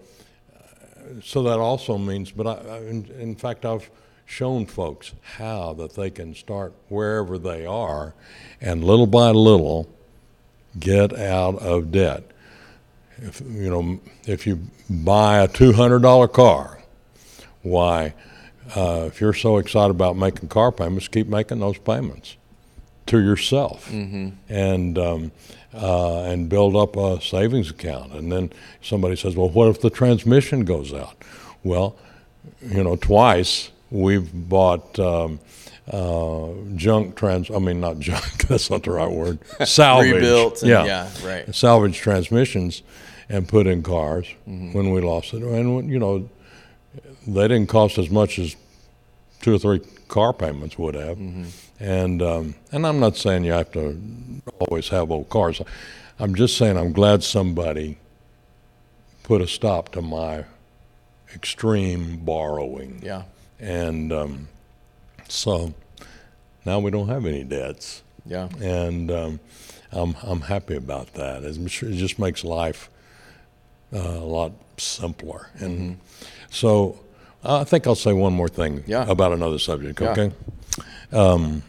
so 1.22 1.42
that 1.44 1.58
also 1.58 1.98
means, 1.98 2.30
but 2.30 2.46
I, 2.46 2.76
I, 2.76 2.78
in, 2.80 3.06
in 3.18 3.34
fact, 3.34 3.64
I've 3.64 3.90
shown 4.26 4.66
folks 4.66 5.14
how 5.36 5.72
that 5.74 5.94
they 5.94 6.10
can 6.10 6.34
start 6.34 6.74
wherever 6.88 7.38
they 7.38 7.64
are, 7.66 8.14
and 8.60 8.84
little 8.84 9.06
by 9.06 9.30
little, 9.30 9.88
get 10.78 11.16
out 11.18 11.56
of 11.56 11.90
debt. 11.90 12.24
If 13.16 13.40
you 13.40 13.70
know, 13.70 14.00
if 14.26 14.46
you 14.46 14.60
buy 14.88 15.38
a 15.40 15.48
two 15.48 15.72
hundred 15.72 16.02
dollar 16.02 16.28
car, 16.28 16.78
why? 17.62 18.14
Uh, 18.76 19.04
if 19.06 19.20
you're 19.20 19.32
so 19.32 19.56
excited 19.56 19.90
about 19.90 20.16
making 20.16 20.48
car 20.50 20.70
payments, 20.70 21.08
keep 21.08 21.26
making 21.26 21.58
those 21.58 21.78
payments 21.78 22.36
to 23.08 23.18
yourself, 23.20 23.90
and 23.92 24.98
um, 24.98 25.32
uh, 25.74 26.22
and 26.22 26.48
build 26.48 26.76
up 26.76 26.96
a 26.96 27.20
savings 27.20 27.70
account. 27.70 28.12
And 28.12 28.30
then 28.32 28.50
somebody 28.82 29.16
says, 29.16 29.36
"Well, 29.36 29.48
what 29.50 29.68
if 29.68 29.80
the 29.80 29.90
transmission 29.90 30.64
goes 30.64 30.92
out?" 30.94 31.16
Well, 31.64 31.96
you 32.62 32.82
know, 32.84 32.96
twice 32.96 33.70
we've 33.90 34.30
bought 34.32 34.98
um, 34.98 35.40
uh, 35.90 36.48
junk 36.76 37.16
trans. 37.16 37.50
I 37.50 37.58
mean, 37.58 37.80
not 37.80 37.98
junk. 37.98 38.46
That's 38.48 38.70
not 38.70 38.82
the 38.84 38.92
right 38.92 39.10
word. 39.10 39.38
Salvage. 39.64 40.12
Rebuilt 40.14 40.62
and- 40.62 40.70
yeah. 40.70 40.84
yeah, 40.84 41.10
right. 41.26 41.54
Salvage 41.54 41.96
transmissions 41.98 42.82
and 43.30 43.46
put 43.48 43.66
in 43.66 43.82
cars 43.82 44.26
Mm-hmm. 44.48 44.72
when 44.72 44.90
we 44.90 45.00
lost 45.02 45.34
it. 45.34 45.42
And 45.42 45.90
you 45.90 45.98
know, 45.98 46.28
they 47.26 47.48
didn't 47.48 47.68
cost 47.68 47.98
as 47.98 48.08
much 48.10 48.38
as 48.38 48.56
two 49.42 49.54
or 49.54 49.58
three 49.58 49.80
car 50.08 50.32
payments 50.32 50.78
would 50.78 50.94
have. 50.94 51.18
Mm-hmm. 51.18 51.44
And 51.80 52.22
um, 52.22 52.54
and 52.72 52.86
I'm 52.86 52.98
not 53.00 53.16
saying 53.16 53.44
you 53.44 53.52
have 53.52 53.70
to 53.72 54.00
always 54.58 54.88
have 54.88 55.10
old 55.10 55.28
cars. 55.28 55.60
I'm 56.18 56.34
just 56.34 56.56
saying 56.56 56.76
I'm 56.76 56.92
glad 56.92 57.22
somebody 57.22 57.98
put 59.22 59.40
a 59.40 59.46
stop 59.46 59.90
to 59.92 60.02
my 60.02 60.44
extreme 61.34 62.16
borrowing. 62.24 63.00
Yeah. 63.04 63.22
And 63.60 64.12
um, 64.12 64.48
so 65.28 65.72
now 66.64 66.78
we 66.80 66.90
don't 66.90 67.08
have 67.08 67.26
any 67.26 67.44
debts, 67.44 68.02
Yeah. 68.26 68.48
and 68.60 69.10
um, 69.10 69.40
I'm 69.92 70.16
I'm 70.22 70.40
happy 70.42 70.74
about 70.76 71.14
that. 71.14 71.42
Sure 71.70 71.88
It 71.88 71.94
just 71.94 72.18
makes 72.18 72.42
life 72.44 72.90
uh, 73.92 73.98
a 73.98 74.24
lot 74.24 74.52
simpler, 74.78 75.48
and 75.60 75.98
so 76.50 76.98
I 77.44 77.64
think 77.64 77.86
I'll 77.86 77.94
say 77.94 78.12
one 78.12 78.32
more 78.32 78.48
thing 78.48 78.80
Mm-hmm. 78.80 78.90
Yeah. 78.90 79.08
about 79.08 79.32
another 79.32 79.58
subject. 79.58 80.00
Yeah. 80.00 80.30
Um, 81.12 81.62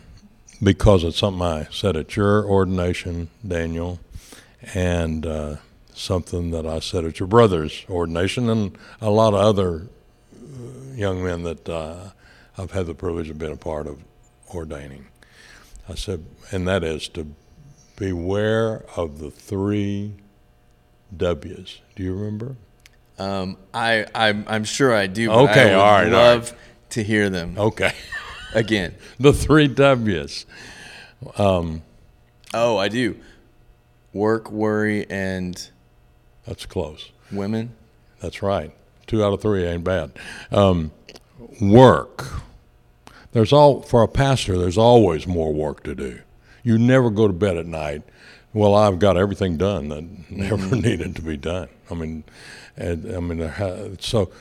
because 0.62 1.04
it's 1.04 1.18
something 1.18 1.42
I 1.42 1.68
said 1.72 1.96
at 1.96 2.16
your 2.16 2.46
ordination, 2.46 3.30
Daniel, 3.48 4.00
and 4.74 5.26
uh, 5.26 5.56
something 5.94 6.52
that 6.52 6.66
I 6.66 6.80
said 6.80 7.06
at 7.06 7.20
your 7.20 7.28
brother's 7.28 7.86
ordination, 7.90 8.50
and 8.50 8.78
a 9.00 9.10
lot 9.10 9.34
of 9.34 9.40
other 9.40 9.88
uh, 10.36 10.94
young 10.94 11.24
men 11.24 11.44
that 11.44 11.70
uh, 11.70 12.10
I've 12.58 12.72
had 12.72 12.88
the 12.88 12.94
privilege 12.94 13.30
of 13.30 13.40
being 13.40 13.54
a 13.54 13.58
part 13.58 13.88
of 13.88 14.04
ordaining. 14.54 15.06
I 15.88 15.96
said, 15.96 16.26
and 16.52 16.68
that 16.68 16.84
is 16.84 17.08
to 17.10 17.28
beware 17.96 18.84
of 18.96 19.20
the 19.20 19.32
three 19.32 20.14
W's. 21.16 21.80
Do 21.96 22.04
you 22.04 22.14
remember? 22.14 22.56
Um, 23.18 23.58
I, 23.74 24.06
I'm, 24.14 24.46
I'm 24.48 24.64
sure 24.64 24.94
I 24.94 25.08
do. 25.08 25.28
But 25.28 25.52
Okay, 25.52 25.74
I 25.74 25.76
would 25.76 25.76
all 25.76 25.92
right, 25.92 26.06
all 26.06 26.12
love 26.12 26.54
to 26.92 27.04
hear 27.04 27.30
them 27.30 27.56
Okay. 27.58 27.94
again. 28.54 28.96
the 29.20 29.34
three 29.34 29.68
W's. 29.68 30.46
Um, 31.38 31.82
oh, 32.54 32.78
I 32.78 32.88
do. 32.88 33.18
Work, 34.14 34.52
worry, 34.52 35.10
and 35.10 35.70
That's 36.48 36.66
close. 36.66 37.12
women. 37.32 37.76
That's 38.22 38.42
right. 38.42 38.74
Two 39.08 39.24
out 39.24 39.34
of 39.34 39.42
three 39.42 39.66
ain't 39.66 39.84
bad. 39.84 40.12
Um, 40.52 40.92
work. 41.62 42.28
There's 43.32 43.54
all 43.54 43.82
for 43.82 44.04
a 44.04 44.08
pastor. 44.08 44.58
There's 44.58 44.78
always 44.78 45.28
more 45.28 45.54
work 45.54 45.84
to 45.84 45.96
do. 45.96 46.20
You 46.64 46.78
never 46.78 47.10
go 47.10 47.28
to 47.28 47.34
bed 47.34 47.58
at 47.58 47.66
night. 47.66 48.04
Well, 48.54 48.74
I've 48.76 49.00
got 49.00 49.16
everything 49.16 49.58
done 49.58 49.90
that 49.90 50.04
never 50.32 50.58
mm-hmm. 50.58 50.80
needed 50.80 51.16
to 51.18 51.22
be 51.22 51.38
done. 51.38 51.70
I 51.90 51.94
mean, 51.94 52.24
and, 52.76 53.16
I 53.16 53.20
mean, 53.20 53.42
uh, 53.42 53.96
so 54.00 54.32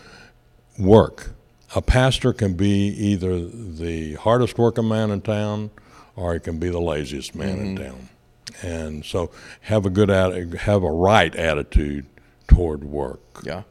work. 0.79 1.31
A 1.75 1.83
pastor 1.83 2.33
can 2.33 2.55
be 2.55 2.89
either 2.89 3.41
the 3.47 4.15
hardest 4.15 4.59
working 4.59 4.89
man 4.89 5.11
in 5.11 5.21
town, 5.21 5.71
or 6.17 6.35
he 6.35 6.41
can 6.41 6.59
be 6.59 6.71
the 6.71 6.81
laziest 6.81 7.35
man 7.35 7.59
in 7.59 7.77
town. 7.77 8.09
And 8.63 9.05
so, 9.05 9.31
have 9.63 9.85
a 9.85 9.91
good 9.91 10.09
atti- 10.09 10.57
have 10.57 10.83
a 10.83 10.91
right 10.91 11.35
attitude 11.37 12.07
toward 12.49 12.85
work. 12.85 13.21
Yeah. 13.45 13.63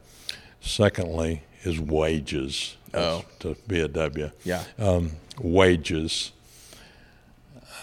Secondly, 0.61 1.41
is 1.63 1.79
wages. 1.79 2.75
Oh. 2.93 3.25
to 3.39 3.55
be 3.67 3.81
a 3.81 3.87
W. 3.87 4.31
Yeah. 4.43 4.63
Um, 4.79 5.11
wages. 5.39 6.31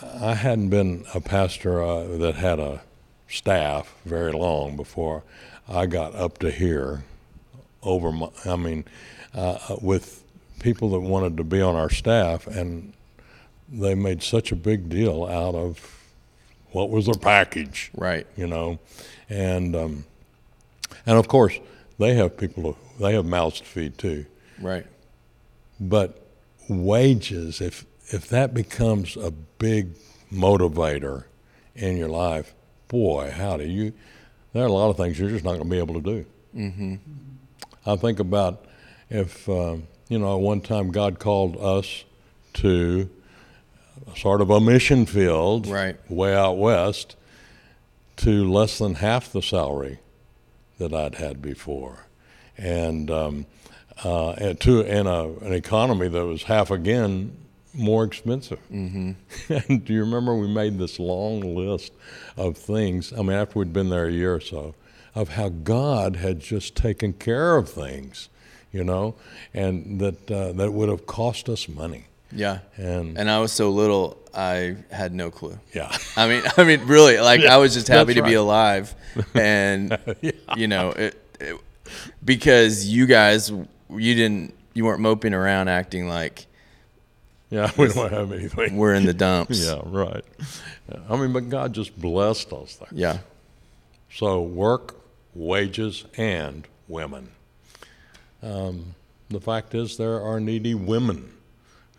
I 0.03 0.35
hadn't 0.35 0.71
been 0.71 1.05
a 1.15 1.21
pastor 1.21 1.83
uh, 1.83 2.05
that 2.19 2.35
had 2.37 2.59
a 2.59 2.83
staff 3.29 3.95
very 4.05 4.33
long 4.33 4.77
before 4.77 5.23
I 5.69 5.87
got 5.87 6.15
up 6.15 6.39
to 6.39 6.51
here. 6.51 7.05
Over 7.83 8.13
my, 8.13 8.29
I 8.47 8.57
mean, 8.57 8.85
uh, 9.35 9.77
with 9.81 10.23
people 10.61 10.91
that 10.91 11.01
wanted 11.01 11.37
to 11.37 11.45
be 11.45 11.61
on 11.61 11.75
our 11.75 11.91
staff, 11.91 12.47
and 12.47 12.93
they 13.71 13.95
made 13.95 14.23
such 14.23 14.53
a 14.53 14.57
big 14.57 14.89
deal 14.89 15.25
out 15.25 15.55
of 15.55 16.01
what 16.71 16.91
was 16.91 17.07
their 17.07 17.15
package 17.15 17.91
Right. 17.95 18.27
you 18.37 18.47
know, 18.47 18.79
and 19.29 19.75
um, 19.77 20.05
and 21.07 21.19
of 21.19 21.29
course 21.29 21.59
they 21.99 22.15
have 22.15 22.37
people 22.37 22.73
to, 22.75 23.03
they 23.03 23.15
have 23.15 23.25
mouths 23.25 23.61
to 23.61 23.65
feed 23.67 23.99
too. 23.99 24.27
Right. 24.61 24.87
But 25.81 26.27
wages, 26.69 27.61
if 27.61 27.85
if 28.09 28.29
that 28.29 28.55
becomes 28.55 29.17
a 29.17 29.31
big 29.31 29.95
motivator 30.33 31.25
in 31.75 31.97
your 31.97 32.09
life, 32.09 32.55
boy, 32.89 33.31
how 33.31 33.57
do 33.57 33.65
you 33.65 33.93
there 34.53 34.63
are 34.63 34.67
a 34.69 34.73
lot 34.73 34.89
of 34.91 34.97
things 34.97 35.19
you're 35.19 35.31
just 35.31 35.45
not 35.45 35.53
going 35.53 35.65
to 35.65 35.71
be 35.71 35.79
able 35.79 35.95
to 35.95 36.01
do. 36.01 36.27
Mm-hmm. 36.57 36.95
I 37.87 37.97
think 37.97 38.21
about 38.21 38.65
if 39.11 39.49
um, 39.49 39.87
you 40.09 40.19
know, 40.19 40.35
at 40.35 40.41
one 40.41 40.61
time 40.61 40.91
God 40.91 41.19
called 41.19 41.57
us 41.57 42.05
to 42.55 43.09
sort 44.17 44.41
of 44.41 44.51
a 44.51 44.61
mission 44.61 45.07
field, 45.07 45.67
Right. 45.67 45.97
way 46.11 46.35
out 46.35 46.59
west, 46.59 47.17
to 48.17 48.51
less 48.51 48.79
than 48.79 48.95
half 48.97 49.33
the 49.33 49.43
salary 49.43 49.99
that 50.79 50.93
I'd 50.93 51.17
had 51.17 51.41
before, 51.43 52.07
and 52.57 53.11
um, 53.11 53.47
uh, 54.05 54.31
and 54.33 54.61
to 54.61 54.81
in 54.83 55.07
a, 55.07 55.29
an 55.39 55.53
economy 55.53 56.09
that 56.09 56.25
was 56.27 56.45
half 56.45 56.71
again 56.71 57.37
more 57.73 58.05
expensive. 58.05 58.61
Mm-hmm. 58.71 59.13
and 59.69 59.85
do 59.85 59.93
you 59.93 60.01
remember 60.01 60.35
we 60.37 60.47
made 60.49 60.79
this 60.79 60.99
long 61.01 61.57
list 61.57 61.93
of 62.37 62.57
things? 62.57 63.13
I 63.13 63.19
mean, 63.19 63.33
after 63.33 63.59
we'd 63.59 63.73
been 63.73 63.89
there 63.91 64.07
a 64.07 64.13
year 64.13 64.35
or 64.35 64.41
so, 64.41 64.75
of 65.15 65.31
how 65.31 65.49
God 65.49 66.17
had 66.17 66.39
just 66.41 66.77
taken 66.77 67.13
care 67.15 67.57
of 67.57 67.69
things, 67.69 68.29
you 68.75 68.83
know, 68.85 69.15
and 69.55 70.01
that 70.01 70.31
uh, 70.31 70.53
that 70.53 70.73
would 70.73 70.89
have 70.89 71.07
cost 71.07 71.49
us 71.49 71.69
money. 71.69 72.05
Yeah. 72.33 72.59
And, 72.77 73.17
And 73.17 73.31
I 73.31 73.39
was 73.39 73.53
so 73.53 73.71
little, 73.71 74.19
I 74.35 74.77
had 74.91 75.15
no 75.15 75.31
clue. 75.31 75.57
yeah, 75.73 75.97
I 76.17 76.29
mean, 76.29 76.43
I 76.59 76.65
mean, 76.65 76.85
really, 76.87 77.19
like 77.19 77.43
I 77.45 77.57
was 77.59 77.73
just 77.73 77.87
happy 77.89 78.15
to 78.15 78.23
be 78.23 78.35
alive, 78.35 78.93
and 79.35 79.97
you 80.57 80.67
know, 80.67 80.91
it, 80.91 81.15
it, 81.41 81.57
because 82.25 82.87
you 82.87 83.07
guys, 83.07 83.51
you 83.51 84.15
didn't, 84.15 84.55
you 84.75 84.85
weren't 84.85 85.01
moping 85.01 85.33
around 85.33 85.69
acting 85.69 86.09
like 86.09 86.47
yeah, 87.51 87.71
we 87.79 87.87
don't 87.87 88.11
have 88.13 88.33
anything. 88.33 88.77
we're 88.77 88.95
in 88.95 89.07
the 89.07 89.15
dumps. 89.15 89.65
Yeah, 89.69 89.81
right. 89.85 90.25
I 91.09 91.17
mean, 91.17 91.33
but 91.33 91.49
God 91.49 91.73
just 91.73 91.97
blessed 91.97 92.51
those 92.51 92.75
things. 92.75 92.93
Yeah. 92.93 93.19
So 94.11 94.43
work, 94.43 94.97
wages, 95.35 96.05
and 96.17 96.67
women. 96.89 97.29
Um, 98.45 98.95
the 99.31 99.41
fact 99.41 99.75
is, 99.75 99.97
there 99.97 100.21
are 100.21 100.39
needy 100.39 100.75
women 100.75 101.33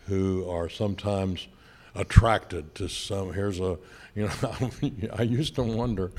who 0.06 0.48
are 0.48 0.68
sometimes 0.68 1.48
attracted 1.96 2.74
to 2.76 2.88
some. 2.88 3.32
Here's 3.32 3.58
a, 3.58 3.78
you 4.14 4.28
know, 4.28 4.70
I 5.14 5.22
used 5.22 5.56
to 5.56 5.64
wonder 5.64 6.12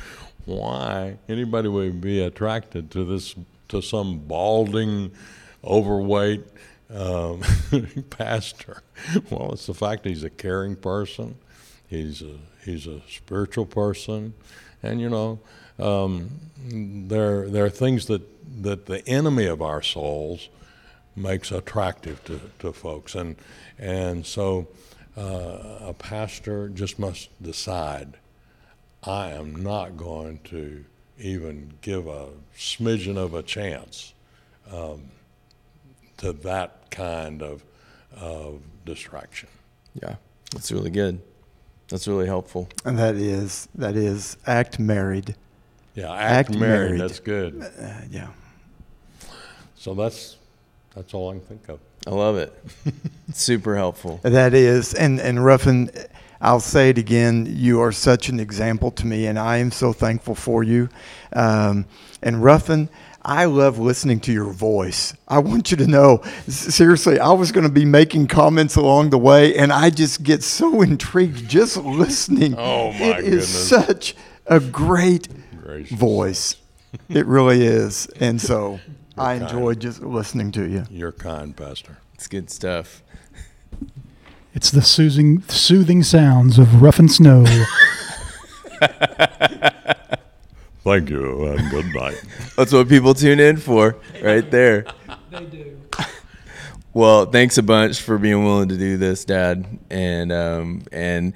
why 0.45 1.17
anybody 1.29 1.69
would 1.69 2.01
be 2.01 2.21
attracted 2.21 2.91
to 2.91 3.05
this 3.05 3.35
to 3.69 3.81
some 3.81 4.19
balding, 4.19 5.11
overweight 5.63 6.43
um, 6.93 7.41
pastor. 8.09 8.81
Well, 9.29 9.53
it's 9.53 9.65
the 9.65 9.73
fact 9.73 10.05
he's 10.05 10.23
a 10.23 10.29
caring 10.29 10.75
person. 10.75 11.35
He's 11.87 12.21
a 12.21 12.35
he's 12.65 12.85
a 12.85 13.01
spiritual 13.07 13.65
person, 13.65 14.33
and 14.83 14.99
you 14.99 15.09
know, 15.09 15.39
um, 15.79 16.29
there 16.69 17.49
there 17.49 17.65
are 17.65 17.69
things 17.69 18.07
that 18.07 18.21
that 18.63 18.85
the 18.85 19.07
enemy 19.07 19.45
of 19.45 19.61
our 19.61 19.81
souls 19.81 20.49
makes 21.15 21.51
attractive 21.51 22.23
to, 22.25 22.39
to 22.59 22.73
folks, 22.73 23.15
and 23.15 23.35
and 23.77 24.25
so 24.25 24.67
uh, 25.17 25.79
a 25.81 25.95
pastor 25.97 26.69
just 26.69 26.99
must 26.99 27.29
decide. 27.41 28.17
I 29.03 29.29
am 29.29 29.55
not 29.55 29.95
going 29.95 30.39
to 30.45 30.83
even 31.19 31.73
give 31.81 32.07
a 32.07 32.29
smidgen 32.57 33.17
of 33.17 33.33
a 33.33 33.43
chance 33.43 34.13
um, 34.71 35.03
to 36.17 36.33
that 36.33 36.91
kind 36.91 37.41
of 37.41 37.63
of 38.15 38.61
distraction. 38.85 39.49
Yeah. 39.93 40.15
That's 40.51 40.71
really 40.71 40.89
good. 40.89 41.19
That's 41.89 42.07
really 42.07 42.25
helpful. 42.25 42.69
And 42.85 42.97
that 42.97 43.15
is 43.15 43.67
that 43.75 43.95
is 43.95 44.37
act 44.45 44.79
married. 44.79 45.35
Yeah, 45.97 46.13
act, 46.13 46.49
Act 46.51 46.59
married. 46.59 46.85
married. 46.91 47.01
That's 47.01 47.19
good. 47.19 47.59
Uh, 47.61 47.89
yeah. 48.11 48.27
So 49.75 49.93
that's 49.95 50.37
that's 50.95 51.13
all 51.13 51.29
I 51.29 51.33
can 51.33 51.41
think 51.41 51.69
of. 51.69 51.79
I 52.05 52.11
love 52.11 52.37
it. 52.37 52.53
Super 53.33 53.75
helpful. 53.75 54.19
That 54.23 54.53
is, 54.53 54.93
and 54.93 55.19
and 55.19 55.43
Ruffin, 55.43 55.89
I'll 56.39 56.59
say 56.59 56.89
it 56.91 56.97
again. 56.99 57.47
You 57.49 57.81
are 57.81 57.91
such 57.91 58.29
an 58.29 58.39
example 58.39 58.91
to 58.91 59.07
me, 59.07 59.25
and 59.25 59.39
I 59.39 59.57
am 59.57 59.71
so 59.71 59.91
thankful 59.91 60.35
for 60.35 60.63
you. 60.63 60.87
Um, 61.33 61.85
and 62.21 62.43
Ruffin, 62.43 62.89
I 63.23 63.45
love 63.45 63.79
listening 63.79 64.19
to 64.21 64.31
your 64.31 64.51
voice. 64.53 65.13
I 65.27 65.39
want 65.39 65.71
you 65.71 65.77
to 65.77 65.87
know, 65.87 66.21
seriously, 66.47 67.19
I 67.19 67.31
was 67.31 67.51
going 67.51 67.65
to 67.65 67.73
be 67.73 67.85
making 67.85 68.27
comments 68.27 68.75
along 68.75 69.09
the 69.09 69.17
way, 69.17 69.55
and 69.57 69.73
I 69.73 69.89
just 69.89 70.21
get 70.23 70.43
so 70.43 70.81
intrigued 70.83 71.49
just 71.49 71.75
listening. 71.77 72.55
Oh, 72.57 72.91
my 72.93 73.17
It 73.17 73.25
is 73.25 73.25
goodness. 73.25 73.67
such 73.69 74.15
a 74.45 74.59
great 74.59 75.27
Gracious. 75.67 75.97
voice. 75.99 76.55
It 77.09 77.25
really 77.25 77.65
is, 77.65 78.07
and 78.21 78.39
so 78.41 78.79
I 79.17 79.37
kind. 79.37 79.41
enjoy 79.43 79.73
just 79.73 80.01
listening 80.01 80.51
to 80.53 80.63
you. 80.65 80.85
You're 80.89 81.11
kind, 81.11 81.55
Pastor. 81.55 81.97
It's 82.13 82.27
good 82.27 82.49
stuff. 82.49 83.03
It's 84.53 84.71
the 84.71 84.81
soothing, 84.81 85.41
soothing 85.49 86.03
sounds 86.03 86.57
of 86.57 86.81
Ruffin 86.81 87.09
Snow. 87.09 87.43
Thank 90.83 91.09
you 91.09 91.45
and 91.47 91.69
good 91.69 91.93
night. 91.93 92.23
That's 92.55 92.71
what 92.71 92.87
people 92.87 93.13
tune 93.13 93.41
in 93.41 93.57
for, 93.57 93.97
right 94.23 94.49
there. 94.49 94.85
they 95.29 95.45
do. 95.45 95.76
Well, 96.97 97.27
thanks 97.27 97.59
a 97.59 97.61
bunch 97.61 98.01
for 98.01 98.17
being 98.17 98.43
willing 98.43 98.69
to 98.69 98.75
do 98.75 98.97
this, 98.97 99.23
Dad, 99.23 99.67
and 99.91 100.31
um, 100.31 100.81
and 100.91 101.33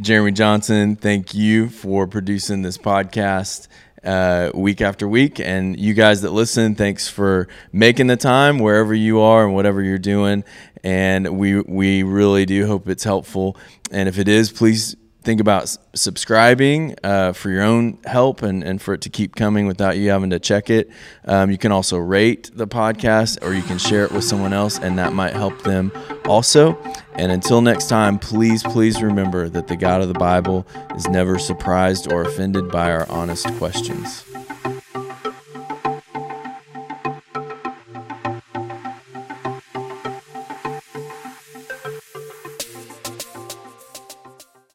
Jeremy 0.00 0.32
Johnson. 0.32 0.96
Thank 0.96 1.34
you 1.34 1.68
for 1.68 2.06
producing 2.06 2.62
this 2.62 2.78
podcast 2.78 3.68
uh, 4.02 4.52
week 4.54 4.80
after 4.80 5.06
week. 5.06 5.38
And 5.38 5.78
you 5.78 5.92
guys 5.92 6.22
that 6.22 6.30
listen, 6.30 6.76
thanks 6.76 7.08
for 7.08 7.46
making 7.74 8.06
the 8.06 8.16
time 8.16 8.58
wherever 8.58 8.94
you 8.94 9.20
are 9.20 9.44
and 9.44 9.54
whatever 9.54 9.82
you're 9.82 9.98
doing. 9.98 10.44
And 10.82 11.36
we 11.36 11.60
we 11.60 12.02
really 12.02 12.46
do 12.46 12.66
hope 12.66 12.88
it's 12.88 13.04
helpful. 13.04 13.58
And 13.90 14.08
if 14.08 14.18
it 14.18 14.28
is, 14.28 14.50
please 14.50 14.96
think 15.26 15.40
about 15.40 15.76
subscribing 15.92 16.94
uh, 17.02 17.32
for 17.32 17.50
your 17.50 17.62
own 17.62 17.98
help 18.04 18.42
and, 18.42 18.62
and 18.62 18.80
for 18.80 18.94
it 18.94 19.00
to 19.00 19.10
keep 19.10 19.34
coming 19.34 19.66
without 19.66 19.98
you 19.98 20.08
having 20.08 20.30
to 20.30 20.38
check 20.38 20.70
it. 20.70 20.88
Um, 21.24 21.50
you 21.50 21.58
can 21.58 21.72
also 21.72 21.98
rate 21.98 22.48
the 22.54 22.68
podcast 22.68 23.42
or 23.42 23.52
you 23.52 23.62
can 23.62 23.76
share 23.76 24.04
it 24.04 24.12
with 24.12 24.22
someone 24.22 24.52
else, 24.52 24.78
and 24.78 24.96
that 24.98 25.14
might 25.14 25.32
help 25.32 25.62
them 25.62 25.90
also. 26.26 26.80
And 27.14 27.32
until 27.32 27.60
next 27.60 27.88
time, 27.88 28.20
please, 28.20 28.62
please 28.62 29.02
remember 29.02 29.48
that 29.48 29.66
the 29.66 29.76
God 29.76 30.00
of 30.00 30.06
the 30.06 30.14
Bible 30.14 30.64
is 30.94 31.08
never 31.08 31.40
surprised 31.40 32.12
or 32.12 32.22
offended 32.22 32.70
by 32.70 32.92
our 32.92 33.10
honest 33.10 33.48
questions. 33.54 34.24